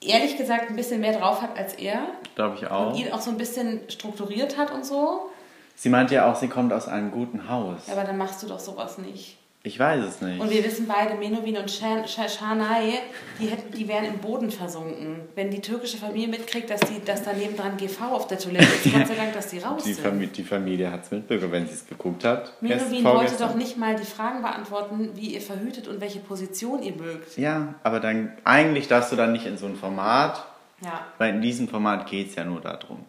ehrlich 0.00 0.36
gesagt 0.36 0.70
ein 0.70 0.76
bisschen 0.76 1.00
mehr 1.00 1.18
drauf 1.18 1.42
hat 1.42 1.56
als 1.58 1.74
er. 1.74 2.00
Glaube 2.34 2.56
ich 2.56 2.62
Und 2.62 2.68
auch. 2.70 2.96
ihn 2.98 3.12
auch 3.12 3.20
so 3.20 3.30
ein 3.30 3.36
bisschen 3.38 3.80
strukturiert 3.88 4.56
hat 4.56 4.70
und 4.72 4.84
so. 4.84 5.30
Sie 5.76 5.88
meinte 5.88 6.14
ja 6.14 6.30
auch, 6.30 6.36
sie 6.36 6.48
kommt 6.48 6.72
aus 6.72 6.88
einem 6.88 7.10
guten 7.10 7.48
Haus. 7.48 7.86
Ja, 7.86 7.94
aber 7.94 8.04
dann 8.04 8.16
machst 8.18 8.42
du 8.42 8.46
doch 8.46 8.60
sowas 8.60 8.98
nicht. 8.98 9.36
Ich 9.62 9.78
weiß 9.78 10.02
es 10.06 10.22
nicht. 10.22 10.40
Und 10.40 10.50
wir 10.50 10.64
wissen 10.64 10.86
beide, 10.88 11.16
Menowin 11.16 11.58
und 11.58 11.70
Shan- 11.70 12.08
Sha- 12.08 12.26
Şanay, 12.30 12.94
die, 13.38 13.46
hätten, 13.48 13.70
die 13.76 13.86
wären 13.88 14.06
im 14.06 14.16
Boden 14.16 14.50
versunken. 14.50 15.20
Wenn 15.34 15.50
die 15.50 15.60
türkische 15.60 15.98
Familie 15.98 16.28
mitkriegt, 16.28 16.70
dass, 16.70 16.80
die, 16.80 17.04
dass 17.04 17.24
da 17.24 17.34
nebendran 17.34 17.76
GV 17.76 18.00
auf 18.10 18.26
der 18.26 18.38
Toilette 18.38 18.64
ist, 18.64 18.84
Gott 18.90 19.06
sei 19.06 19.14
Dank, 19.16 19.34
dass 19.34 19.48
die 19.48 19.58
raus 19.58 19.82
Die, 19.84 19.92
sind. 19.92 20.02
Familie, 20.02 20.28
die 20.28 20.44
Familie 20.44 20.90
hat 20.90 21.04
es 21.04 21.10
mitbekommen, 21.10 21.52
wenn 21.52 21.66
sie 21.68 21.74
es 21.74 21.86
geguckt 21.86 22.24
hat. 22.24 22.54
Menowin 22.62 23.04
wollte 23.04 23.36
doch 23.36 23.54
nicht 23.54 23.76
mal 23.76 23.96
die 23.96 24.06
Fragen 24.06 24.40
beantworten, 24.40 25.10
wie 25.14 25.34
ihr 25.34 25.42
verhütet 25.42 25.88
und 25.88 26.00
welche 26.00 26.20
Position 26.20 26.82
ihr 26.82 26.94
mögt. 26.94 27.36
Ja, 27.36 27.74
aber 27.82 28.00
dann 28.00 28.32
eigentlich 28.44 28.88
darfst 28.88 29.12
du 29.12 29.16
dann 29.16 29.32
nicht 29.32 29.44
in 29.44 29.58
so 29.58 29.66
ein 29.66 29.76
Format, 29.76 30.42
Ja, 30.82 31.04
weil 31.18 31.34
in 31.34 31.42
diesem 31.42 31.68
Format 31.68 32.06
geht 32.08 32.30
es 32.30 32.34
ja 32.36 32.44
nur 32.44 32.62
darum. 32.62 33.04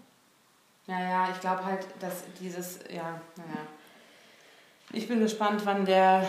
naja, 0.86 1.30
ich 1.34 1.40
glaube 1.40 1.64
halt, 1.66 1.86
dass 2.02 2.24
dieses, 2.42 2.80
ja, 2.94 3.22
naja. 3.38 3.62
Ich 4.94 5.08
bin 5.08 5.20
gespannt, 5.20 5.62
wann 5.66 5.86
der, 5.86 6.26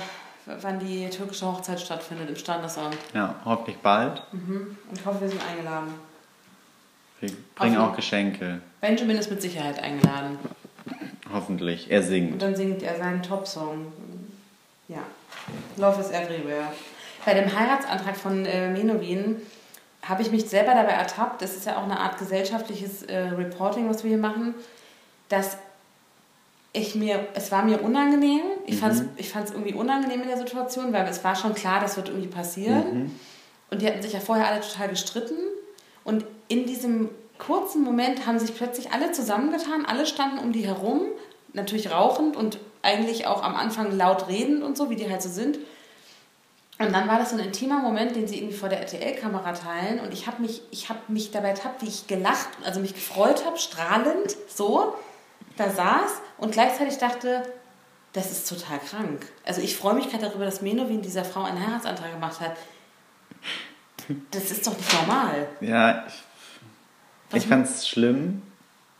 wann 0.47 0.79
die 0.79 1.09
türkische 1.11 1.47
Hochzeit 1.47 1.81
stattfindet 1.81 2.29
im 2.29 2.37
Standesamt. 2.37 2.97
Ja, 3.15 3.35
hoffentlich 3.45 3.79
bald. 3.79 4.23
Mhm. 4.33 4.77
Und 4.89 4.99
ich 4.99 5.05
hoffe, 5.05 5.21
wir 5.21 5.29
sind 5.29 5.41
eingeladen. 5.51 5.95
Wir 7.21 7.31
bringen 7.55 7.77
auch 7.77 7.95
Geschenke. 7.95 8.61
Benjamin 8.81 9.17
ist 9.17 9.31
mit 9.31 9.41
Sicherheit 9.43 9.81
eingeladen. 9.81 10.39
Hoffentlich. 11.33 11.91
Er 11.91 12.01
Und 12.01 12.07
singt. 12.07 12.43
dann 12.43 12.55
singt 12.57 12.83
er 12.83 12.97
seinen 12.99 13.23
Top-Song. 13.23 13.93
Ja. 14.89 14.99
Love 15.77 16.01
is 16.01 16.11
everywhere. 16.11 16.67
Bei 17.25 17.35
dem 17.35 17.57
Heiratsantrag 17.57 18.17
von 18.17 18.45
äh, 18.45 18.69
Menowin 18.71 19.37
habe 20.03 20.23
ich 20.23 20.33
mich 20.33 20.49
selber 20.49 20.75
dabei 20.75 20.93
ertappt, 20.93 21.43
das 21.43 21.55
ist 21.55 21.67
ja 21.67 21.77
auch 21.77 21.85
eine 21.85 21.99
Art 21.99 22.19
gesellschaftliches 22.19 23.05
äh, 23.05 23.19
Reporting, 23.19 23.89
was 23.89 24.03
wir 24.03 24.09
hier 24.11 24.19
machen, 24.19 24.55
dass 25.29 25.57
ich 26.73 26.95
mir, 26.95 27.29
es 27.35 27.53
war 27.53 27.65
mir 27.65 27.83
unangenehm, 27.83 28.43
ich 28.67 28.79
fand 28.79 28.95
es 29.15 29.51
irgendwie 29.51 29.75
unangenehm 29.75 30.23
in 30.23 30.29
der 30.29 30.39
Situation, 30.39 30.93
weil 30.93 31.07
es 31.07 31.23
war 31.23 31.37
schon 31.37 31.55
klar, 31.55 31.81
das 31.81 31.97
wird 31.97 32.09
irgendwie 32.09 32.29
passieren. 32.29 32.85
Und 33.71 33.83
die 33.83 33.87
hatten 33.87 34.03
sich 34.03 34.13
ja 34.13 34.21
vorher 34.21 34.49
alle 34.49 34.61
total 34.61 34.89
gestritten. 34.89 35.37
Und 36.05 36.25
in 36.49 36.67
diesem 36.67 37.11
kurzen 37.39 37.83
Moment 37.83 38.27
haben 38.27 38.39
sich 38.39 38.57
plötzlich 38.57 38.93
alle 38.93 39.13
zusammengetan, 39.13 39.85
alle 39.85 40.07
standen 40.07 40.39
um 40.39 40.53
die 40.53 40.67
herum, 40.67 41.03
natürlich 41.53 41.91
rauchend 41.91 42.37
und 42.37 42.59
eigentlich 42.83 43.27
auch 43.27 43.43
am 43.43 43.55
Anfang 43.55 43.97
laut 43.97 44.29
redend 44.29 44.63
und 44.63 44.77
so, 44.77 44.91
wie 44.91 44.97
die 44.97 45.11
halt 45.11 45.23
so 45.23 45.29
sind. 45.29 45.59
Und 46.79 46.93
dann 46.93 47.07
war 47.07 47.19
das 47.19 47.31
so 47.31 47.37
ein 47.37 47.45
intimer 47.45 47.79
Moment, 47.81 48.17
den 48.17 48.27
sie 48.27 48.39
irgendwie 48.39 48.57
vor 48.57 48.69
der 48.69 48.81
RTL-Kamera 48.81 49.53
teilen. 49.53 50.01
Und 50.01 50.13
ich 50.13 50.27
habe 50.27 50.41
mich, 50.43 50.63
ich 50.71 50.89
hab 50.89 51.09
mich 51.09 51.31
dabei 51.31 51.51
ertappt, 51.51 51.83
wie 51.83 51.89
ich 51.89 52.07
gelacht, 52.07 52.49
also 52.65 52.81
mich 52.81 52.95
gefreut 52.95 53.45
habe, 53.45 53.59
strahlend, 53.59 54.37
so, 54.49 54.95
da 55.63 55.71
saß 55.71 56.21
und 56.39 56.53
gleichzeitig 56.53 56.99
dachte, 56.99 57.43
das 58.13 58.31
ist 58.31 58.49
total 58.49 58.79
krank. 58.79 59.27
Also 59.45 59.61
ich 59.63 59.77
freue 59.77 59.95
mich 59.95 60.11
gerade 60.11 60.27
darüber, 60.27 60.45
dass 60.45 60.61
Menowin 60.63 61.01
dieser 61.03 61.25
Frau 61.25 61.45
einen 61.45 61.65
Heiratsantrag 61.67 62.13
gemacht 62.13 62.41
hat. 62.41 62.57
Das 64.31 64.51
ist 64.51 64.67
doch 64.67 64.77
nicht 64.77 64.93
normal. 64.93 65.47
Ja, 65.61 66.05
ich, 66.07 66.15
Was 67.31 67.43
ich 67.43 67.49
fand 67.49 67.67
es 67.67 67.89
schlimm. 67.89 68.43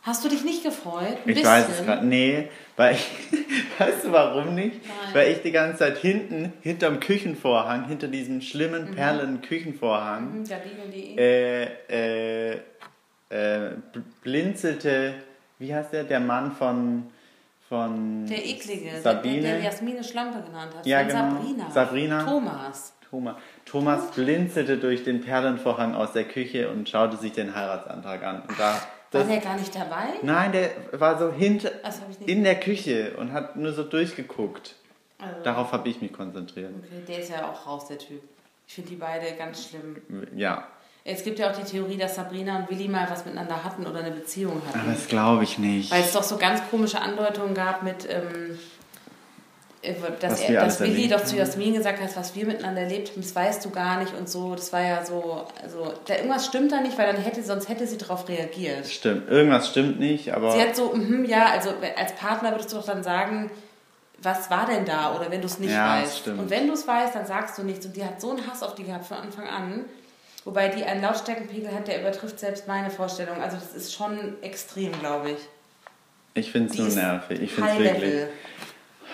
Hast 0.01 0.23
du 0.25 0.29
dich 0.29 0.43
nicht 0.43 0.63
gefreut? 0.63 1.17
Ein 1.25 1.29
Ich 1.29 1.43
weiß 1.45 1.63
es 1.63 1.69
bisschen? 1.69 1.85
gerade. 1.85 2.05
Nee, 2.05 2.49
weil 2.75 2.95
ich. 2.95 3.05
Weißt 3.79 4.03
du 4.05 4.11
warum 4.11 4.53
nicht? 4.55 4.81
Nein. 4.85 5.13
Weil 5.13 5.31
ich 5.31 5.41
die 5.41 5.51
ganze 5.51 5.79
Zeit 5.79 5.97
hinten, 5.97 6.51
hinterm 6.61 6.99
Küchenvorhang, 6.99 7.85
hinter 7.87 8.07
diesem 8.09 8.41
schlimmen 8.41 8.89
Mhm. 8.91 8.95
Perlen-Küchenvorhang, 8.95 10.33
Hm, 10.33 10.47
Gardinen.de. 10.47 11.15
äh, 11.17 11.63
äh, 11.89 12.51
äh, 13.29 13.69
bl- 13.93 14.03
blinzelte. 14.21 15.15
Wie 15.59 15.73
heißt 15.73 15.93
der? 15.93 16.03
Der 16.03 16.19
Mann 16.19 16.51
von. 16.51 17.03
von 17.69 18.25
Der 18.27 18.45
eklige, 18.45 18.91
der, 18.91 19.01
Sabine. 19.01 19.41
der, 19.41 19.51
der 19.55 19.63
Jasmine 19.63 20.03
Schlampe 20.03 20.41
genannt 20.43 20.73
hat. 20.75 20.85
Ja, 20.85 20.99
Von 20.99 21.07
genau. 21.07 21.19
Sabrina. 21.31 21.71
Sabrina. 21.71 22.23
Thomas. 22.23 22.93
Thomas. 23.09 23.35
Thomas 23.65 24.11
blinzelte 24.11 24.77
durch 24.77 25.03
den 25.03 25.21
Perlenvorhang 25.21 25.93
aus 25.93 26.13
der 26.13 26.23
Küche 26.25 26.69
und 26.69 26.89
schaute 26.89 27.15
sich 27.17 27.31
den 27.33 27.55
Heiratsantrag 27.55 28.23
an. 28.23 28.41
Und 28.47 28.59
da, 28.59 28.73
War 28.73 28.81
das, 29.11 29.27
der 29.27 29.37
gar 29.37 29.55
nicht 29.55 29.75
dabei? 29.75 30.05
nein, 30.23 30.51
der 30.51 30.71
war 30.93 31.19
so 31.19 31.31
hinter, 31.31 31.69
hab 31.83 31.93
ich 32.09 32.19
nicht 32.19 32.29
in 32.29 32.43
der 32.43 32.59
Küche 32.59 33.13
und 33.17 33.31
hat 33.31 33.55
nur 33.55 33.71
so 33.71 33.83
durchgeguckt. 33.83 34.75
Also, 35.19 35.43
Darauf 35.43 35.71
habe 35.71 35.87
ich 35.89 36.01
mich 36.01 36.11
konzentriert. 36.11 36.71
okay, 36.79 37.03
der 37.07 37.19
ist 37.19 37.29
ja 37.29 37.47
auch 37.49 37.67
raus, 37.67 37.87
der 37.87 37.99
Typ. 37.99 38.21
Ich 38.67 38.73
finde 38.73 38.89
die 38.89 38.95
beide 38.95 39.31
ganz 39.37 39.69
schlimm. 39.69 39.97
Ja, 40.35 40.67
Es 41.05 41.23
gibt 41.23 41.37
ja 41.37 41.51
auch 41.51 41.55
die 41.55 41.63
Theorie, 41.69 41.97
dass 41.97 42.15
Sabrina 42.15 42.59
und 42.59 42.69
Willi 42.69 42.87
mal 42.87 43.07
was 43.09 43.25
miteinander 43.25 43.61
hatten 43.63 43.85
oder 43.85 43.99
eine 43.99 44.11
Beziehung 44.11 44.61
aber 44.69 44.79
hatten. 44.79 44.93
das 44.93 45.07
glaube 45.07 45.43
ich 45.43 45.57
nicht. 45.57 45.91
Weil 45.91 46.01
es 46.01 46.13
doch 46.13 46.23
so 46.23 46.37
ganz 46.37 46.61
komische 46.71 47.01
Andeutungen 47.01 47.53
gab 47.53 47.83
mit, 47.83 48.07
ähm, 48.09 48.57
äh, 49.81 49.93
dass, 50.21 50.39
er, 50.39 50.63
dass 50.63 50.79
Willi 50.79 51.09
doch 51.09 51.21
zu 51.21 51.35
Jasmin 51.35 51.73
gesagt 51.73 52.01
hat, 52.01 52.15
was 52.15 52.33
wir 52.35 52.45
miteinander 52.45 52.83
erlebt 52.83 53.11
haben, 53.11 53.21
das 53.21 53.35
weißt 53.35 53.65
du 53.65 53.69
gar 53.71 53.99
nicht 53.99 54.13
und 54.13 54.29
so. 54.29 54.55
Das 54.55 54.71
war 54.71 54.81
ja 54.81 55.05
so, 55.05 55.45
also 55.61 55.93
da, 56.05 56.15
irgendwas 56.15 56.45
stimmt 56.45 56.71
da 56.71 56.79
nicht, 56.79 56.97
weil 56.97 57.11
dann 57.11 57.21
hätte, 57.21 57.43
sonst 57.43 57.67
hätte 57.67 57.85
sie 57.85 57.97
darauf 57.97 58.29
reagiert. 58.29 58.87
Stimmt, 58.87 59.29
irgendwas 59.29 59.67
stimmt 59.67 59.99
nicht, 59.99 60.33
aber 60.33 60.51
Sie 60.51 60.61
hat 60.61 60.73
so, 60.73 60.93
mhm, 60.95 61.25
ja, 61.25 61.47
also 61.47 61.71
als 61.97 62.13
Partner 62.13 62.51
würdest 62.51 62.71
du 62.71 62.77
doch 62.77 62.85
dann 62.85 63.03
sagen, 63.03 63.51
was 64.21 64.49
war 64.49 64.65
denn 64.67 64.85
da? 64.85 65.13
Oder 65.17 65.29
wenn 65.29 65.41
du 65.41 65.47
es 65.47 65.59
nicht 65.59 65.73
Ja, 65.73 65.99
das 65.99 66.03
weißt. 66.05 66.19
stimmt. 66.19 66.39
Und 66.39 66.49
wenn 66.49 66.67
du 66.67 66.73
es 66.73 66.87
weißt, 66.87 67.13
dann 67.13 67.25
sagst 67.25 67.57
du 67.57 67.63
nichts. 67.63 67.85
Und 67.85 67.93
die 67.97 68.05
hat 68.05 68.21
so 68.21 68.29
einen 68.29 68.47
Hass 68.47 68.63
auf 68.63 68.73
die 68.75 68.85
gehabt 68.85 69.05
von 69.05 69.17
Anfang 69.17 69.47
an. 69.49 69.83
Wobei 70.45 70.67
die 70.67 70.83
einen 70.83 71.01
Lautstärkenpegel 71.01 71.71
hat, 71.73 71.87
der 71.87 72.01
übertrifft 72.01 72.39
selbst 72.39 72.67
meine 72.67 72.89
Vorstellung. 72.89 73.41
Also 73.41 73.55
das 73.57 73.73
ist 73.73 73.93
schon 73.93 74.35
extrem, 74.41 74.91
glaube 74.99 75.31
ich. 75.31 75.37
ich 76.33 76.51
finde 76.51 76.69
es 76.69 76.75
Die 76.75 76.81
nur 76.81 76.91
nervig. 76.91 77.41
Ich 77.41 77.53
finde 77.53 77.71
es 77.71 77.79
wirklich. 77.79 78.23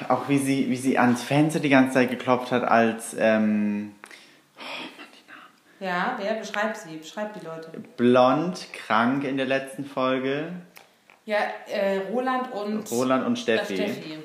Auch 0.08 0.28
wie 0.30 0.38
sie, 0.38 0.70
wie 0.70 0.78
sie 0.78 0.98
ans 0.98 1.22
Fenster 1.24 1.60
die 1.60 1.70
ganze 1.70 1.96
Zeit 1.96 2.10
geklopft 2.10 2.52
hat, 2.52 2.64
als 2.64 3.16
ähm, 3.20 3.94
Ja, 5.80 6.18
wer? 6.20 6.34
Beschreib 6.36 6.76
sie. 6.76 6.98
Beschreib 6.98 7.34
die 7.40 7.46
Leute. 7.46 7.70
blond, 7.98 8.68
krank 8.74 9.24
in 9.24 9.38
der 9.38 9.46
letzten 9.46 9.86
Folge. 9.86 10.52
Ja, 11.26 11.38
äh, 11.72 12.00
Roland 12.12 12.52
und 12.54 12.90
Roland 12.92 13.26
und 13.26 13.38
Steffi. 13.38 13.76
Steffi. 13.76 14.18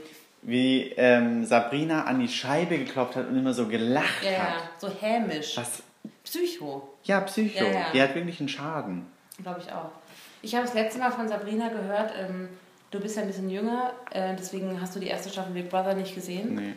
Wie 0.42 0.92
ähm, 0.96 1.44
Sabrina 1.44 2.04
an 2.04 2.20
die 2.20 2.28
Scheibe 2.28 2.78
geklopft 2.78 3.16
hat 3.16 3.28
und 3.28 3.36
immer 3.38 3.52
so 3.52 3.66
gelacht 3.66 4.22
Ja, 4.24 4.30
ja, 4.30 4.38
hat. 4.38 4.62
so 4.78 4.88
hämisch. 5.00 5.56
Was? 5.56 5.82
Psycho, 6.24 6.88
Ja, 7.04 7.20
Psycho. 7.20 7.64
Ja, 7.64 7.70
ja. 7.70 7.86
Die 7.92 8.02
hat 8.02 8.14
wirklich 8.14 8.40
einen 8.40 8.48
Schaden. 8.48 9.06
glaube 9.42 9.60
ich 9.60 9.70
auch. 9.72 9.90
Ich 10.42 10.54
habe 10.54 10.64
das 10.66 10.74
letzte 10.74 10.98
Mal 10.98 11.10
von 11.12 11.28
Sabrina 11.28 11.68
gehört, 11.68 12.12
ähm, 12.18 12.48
du 12.90 13.00
bist 13.00 13.16
ja 13.16 13.22
ein 13.22 13.28
bisschen 13.28 13.50
jünger, 13.50 13.92
äh, 14.10 14.34
deswegen 14.38 14.80
hast 14.80 14.94
du 14.94 15.00
die 15.00 15.06
erste 15.06 15.30
Staffel 15.30 15.52
Big 15.52 15.70
Brother 15.70 15.94
nicht 15.94 16.14
gesehen. 16.14 16.54
Nee. 16.54 16.74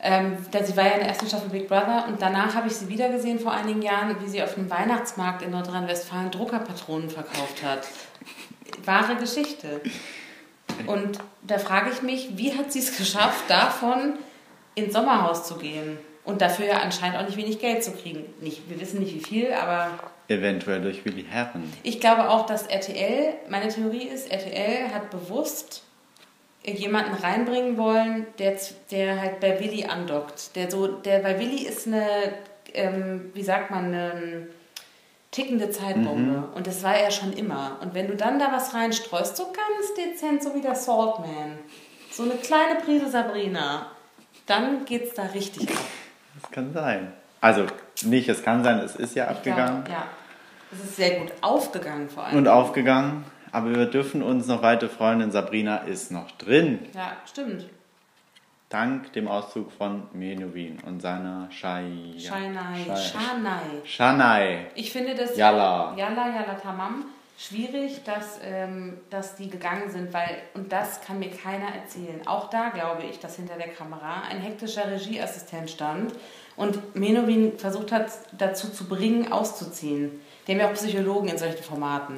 Ähm, 0.00 0.36
denn 0.52 0.64
sie 0.64 0.76
war 0.76 0.84
ja 0.86 0.92
in 0.92 1.00
der 1.00 1.08
ersten 1.08 1.26
Staffel 1.26 1.48
Big 1.50 1.66
Brother 1.68 2.06
und 2.06 2.22
danach 2.22 2.54
habe 2.54 2.68
ich 2.68 2.76
sie 2.76 2.88
wieder 2.88 3.08
gesehen 3.08 3.40
vor 3.40 3.52
einigen 3.52 3.82
Jahren, 3.82 4.16
wie 4.22 4.28
sie 4.28 4.42
auf 4.42 4.56
einem 4.56 4.70
Weihnachtsmarkt 4.70 5.42
in 5.42 5.50
Nordrhein-Westfalen 5.50 6.30
Druckerpatronen 6.30 7.10
verkauft 7.10 7.62
hat. 7.64 7.86
Wahre 8.84 9.16
Geschichte. 9.16 9.80
Und 10.86 11.18
da 11.42 11.58
frage 11.58 11.90
ich 11.90 12.02
mich, 12.02 12.36
wie 12.36 12.56
hat 12.56 12.72
sie 12.72 12.78
es 12.78 12.96
geschafft, 12.96 13.48
davon 13.48 14.14
ins 14.76 14.92
Sommerhaus 14.92 15.48
zu 15.48 15.56
gehen 15.56 15.98
und 16.28 16.42
dafür 16.42 16.66
ja 16.66 16.80
anscheinend 16.80 17.16
auch 17.16 17.24
nicht 17.24 17.38
wenig 17.38 17.58
Geld 17.58 17.82
zu 17.82 17.92
kriegen. 17.92 18.22
Nicht, 18.42 18.68
wir 18.68 18.78
wissen 18.78 19.00
nicht 19.00 19.14
wie 19.14 19.24
viel, 19.24 19.52
aber 19.52 19.98
Eventuell 20.28 20.82
durch 20.82 21.02
Willi 21.06 21.24
Herren. 21.24 21.72
ich 21.82 22.00
glaube 22.00 22.28
auch, 22.28 22.44
dass 22.44 22.66
RTL, 22.66 23.32
meine 23.48 23.68
Theorie 23.68 24.08
ist, 24.08 24.30
RTL 24.30 24.92
hat 24.92 25.10
bewusst 25.10 25.84
jemanden 26.66 27.14
reinbringen 27.14 27.78
wollen, 27.78 28.26
der, 28.38 28.58
der 28.90 29.22
halt 29.22 29.40
bei 29.40 29.58
Willi 29.58 29.86
andockt. 29.86 30.54
Der 30.54 30.70
so, 30.70 30.86
der 30.86 31.20
bei 31.20 31.40
Willi 31.40 31.62
ist 31.62 31.86
eine, 31.86 32.04
ähm, 32.74 33.30
wie 33.32 33.42
sagt 33.42 33.70
man, 33.70 33.86
eine 33.86 34.48
tickende 35.30 35.70
Zeitbombe. 35.70 36.50
Und 36.54 36.66
das 36.66 36.82
war 36.82 36.94
er 36.94 37.10
schon 37.10 37.32
immer. 37.32 37.78
Und 37.80 37.94
wenn 37.94 38.06
du 38.06 38.16
dann 38.16 38.38
da 38.38 38.52
was 38.52 38.74
reinstreust, 38.74 39.34
so 39.34 39.44
ganz 39.44 39.94
dezent, 39.96 40.42
so 40.42 40.54
wie 40.54 40.60
der 40.60 40.74
Saltman, 40.74 41.58
so 42.10 42.24
eine 42.24 42.34
kleine 42.34 42.80
Prise 42.80 43.08
Sabrina, 43.08 43.86
dann 44.44 44.84
geht's 44.84 45.14
da 45.14 45.22
richtig 45.22 45.70
ab. 45.70 45.84
Das 46.40 46.50
kann 46.50 46.72
sein. 46.72 47.12
Also, 47.40 47.66
nicht, 48.04 48.28
es 48.28 48.42
kann 48.42 48.64
sein, 48.64 48.78
es 48.80 48.96
ist 48.96 49.14
ja 49.14 49.28
abgegangen 49.28 49.84
glaube, 49.84 49.90
ja. 50.00 50.06
Es 50.72 50.80
ist 50.84 50.96
sehr 50.96 51.20
gut 51.20 51.32
aufgegangen 51.40 52.08
vor 52.08 52.24
allem. 52.24 52.36
und 52.36 52.48
aufgegangen. 52.48 53.24
Aber 53.52 53.74
wir 53.74 53.86
dürfen 53.86 54.22
uns 54.22 54.46
noch 54.46 54.62
weiter 54.62 54.88
freuen, 54.90 55.20
denn 55.20 55.30
Sabrina 55.30 55.78
ist 55.78 56.10
noch 56.12 56.30
drin. 56.32 56.80
ja, 56.94 57.12
stimmt. 57.26 57.66
Dank 58.68 59.14
dem 59.14 59.28
Auszug 59.28 59.72
von 59.72 60.02
Menowin 60.12 60.78
und 60.84 61.00
seiner 61.00 61.50
Shai. 61.50 62.12
Schanai. 62.18 62.84
Shai- 62.84 62.96
Schanai. 62.96 63.60
Shanai. 63.84 64.66
Ich 64.74 64.92
finde 64.92 65.14
das 65.14 65.34
Yalla. 65.38 65.94
Yalla, 65.96 66.26
Yalla 66.28 66.54
Tamam 66.62 67.06
schwierig, 67.38 68.02
dass, 68.04 68.40
ähm, 68.42 68.98
dass 69.10 69.36
die 69.36 69.48
gegangen 69.48 69.90
sind, 69.90 70.12
weil, 70.12 70.38
und 70.54 70.72
das 70.72 71.00
kann 71.00 71.20
mir 71.20 71.30
keiner 71.30 71.72
erzählen. 71.72 72.26
Auch 72.26 72.50
da 72.50 72.70
glaube 72.70 73.04
ich, 73.04 73.20
dass 73.20 73.36
hinter 73.36 73.54
der 73.54 73.68
Kamera 73.68 74.22
ein 74.28 74.40
hektischer 74.40 74.90
Regieassistent 74.90 75.70
stand 75.70 76.12
und 76.56 76.96
Menowin 76.96 77.56
versucht 77.56 77.92
hat, 77.92 78.10
dazu 78.36 78.70
zu 78.70 78.86
bringen, 78.86 79.30
auszuziehen. 79.30 80.20
Die 80.46 80.52
haben 80.52 80.60
ja 80.60 80.68
auch 80.68 80.74
Psychologen 80.74 81.28
in 81.28 81.38
solchen 81.38 81.62
Formaten. 81.62 82.16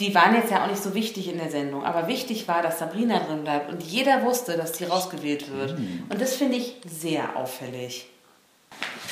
die 0.00 0.14
waren 0.14 0.34
jetzt 0.34 0.50
ja 0.50 0.64
auch 0.64 0.68
nicht 0.68 0.82
so 0.82 0.94
wichtig 0.94 1.28
in 1.28 1.38
der 1.38 1.50
Sendung, 1.50 1.84
aber 1.84 2.08
wichtig 2.08 2.48
war, 2.48 2.62
dass 2.62 2.78
Sabrina 2.78 3.20
drin 3.20 3.42
bleibt 3.42 3.70
und 3.70 3.82
jeder 3.82 4.24
wusste, 4.24 4.56
dass 4.56 4.76
sie 4.76 4.84
rausgewählt 4.84 5.52
wird. 5.52 5.78
Mhm. 5.78 6.04
Und 6.08 6.20
das 6.20 6.34
finde 6.34 6.56
ich 6.56 6.76
sehr 6.86 7.36
auffällig. 7.36 8.08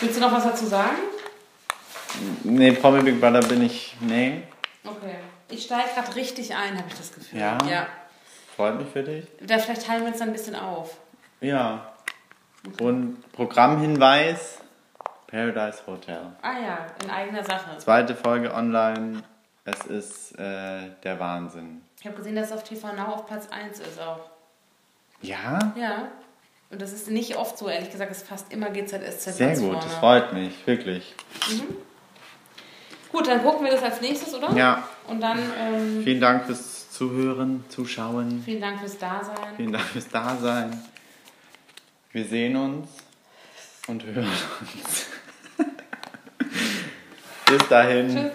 Willst 0.00 0.16
du 0.16 0.20
noch 0.20 0.32
was 0.32 0.44
dazu 0.44 0.66
sagen? 0.66 0.96
Nee, 2.44 2.72
Promi 2.72 3.02
Big 3.02 3.20
Brother 3.20 3.40
bin 3.40 3.62
ich. 3.62 3.96
Nee. 4.00 4.42
Okay. 4.84 5.16
Ich 5.48 5.64
steige 5.64 5.88
gerade 5.94 6.14
richtig 6.16 6.54
ein, 6.54 6.76
habe 6.76 6.88
ich 6.88 6.94
das 6.94 7.14
Gefühl. 7.14 7.38
Ja? 7.38 7.58
ja. 7.68 7.86
Freut 8.56 8.78
mich 8.78 8.88
für 8.88 9.02
dich. 9.02 9.26
Da 9.40 9.58
vielleicht 9.58 9.86
teilen 9.86 10.02
wir 10.02 10.08
uns 10.08 10.18
dann 10.18 10.28
ein 10.28 10.32
bisschen 10.32 10.56
auf. 10.56 10.96
Ja. 11.40 11.92
Und 12.80 13.32
Programmhinweis: 13.32 14.58
Paradise 15.26 15.82
Hotel. 15.86 16.20
Ah 16.42 16.58
ja, 16.58 16.86
in 17.02 17.10
eigener 17.10 17.44
Sache. 17.44 17.76
Zweite 17.78 18.14
Folge 18.14 18.52
online. 18.52 19.22
Es 19.64 19.86
ist 19.86 20.38
äh, 20.38 20.90
der 21.04 21.20
Wahnsinn. 21.20 21.82
Ich 22.00 22.06
habe 22.06 22.16
gesehen, 22.16 22.34
dass 22.34 22.46
es 22.46 22.52
auf 22.52 22.64
TV 22.64 22.92
Now 22.94 23.14
auf 23.14 23.26
Platz 23.26 23.48
1 23.48 23.78
ist 23.78 24.00
auch. 24.00 24.28
Ja? 25.20 25.72
Ja. 25.76 26.08
Und 26.70 26.82
das 26.82 26.92
ist 26.92 27.08
nicht 27.10 27.36
oft 27.36 27.56
so, 27.58 27.68
ehrlich 27.68 27.90
gesagt, 27.90 28.10
es 28.10 28.18
ist 28.22 28.28
fast 28.28 28.52
immer 28.52 28.70
GZSZ 28.70 29.36
Sehr 29.36 29.50
gut, 29.50 29.58
vorne. 29.58 29.80
das 29.80 29.94
freut 29.94 30.32
mich, 30.32 30.66
wirklich. 30.66 31.14
Gut, 33.12 33.28
dann 33.28 33.42
gucken 33.42 33.64
wir 33.66 33.72
das 33.72 33.82
als 33.82 34.00
nächstes, 34.00 34.34
oder? 34.34 34.52
Ja. 34.56 34.88
Und 35.06 35.20
dann 35.20 35.38
ähm, 35.38 36.02
Vielen 36.02 36.20
Dank 36.20 36.46
fürs 36.46 36.90
Zuhören, 36.90 37.64
Zuschauen. 37.68 38.42
vielen 38.44 38.60
Dank 38.60 38.80
fürs 38.80 38.98
Dasein. 38.98 39.36
Vielen 39.56 39.72
Dank 39.72 39.84
fürs 39.84 40.08
Dasein. 40.08 40.82
Wir 42.12 42.24
sehen 42.24 42.56
uns 42.56 42.88
und 43.86 44.04
hören 44.04 44.26
uns. 44.26 45.06
Bis 47.46 47.68
dahin. 47.68 48.08
Tschüss. 48.08 48.32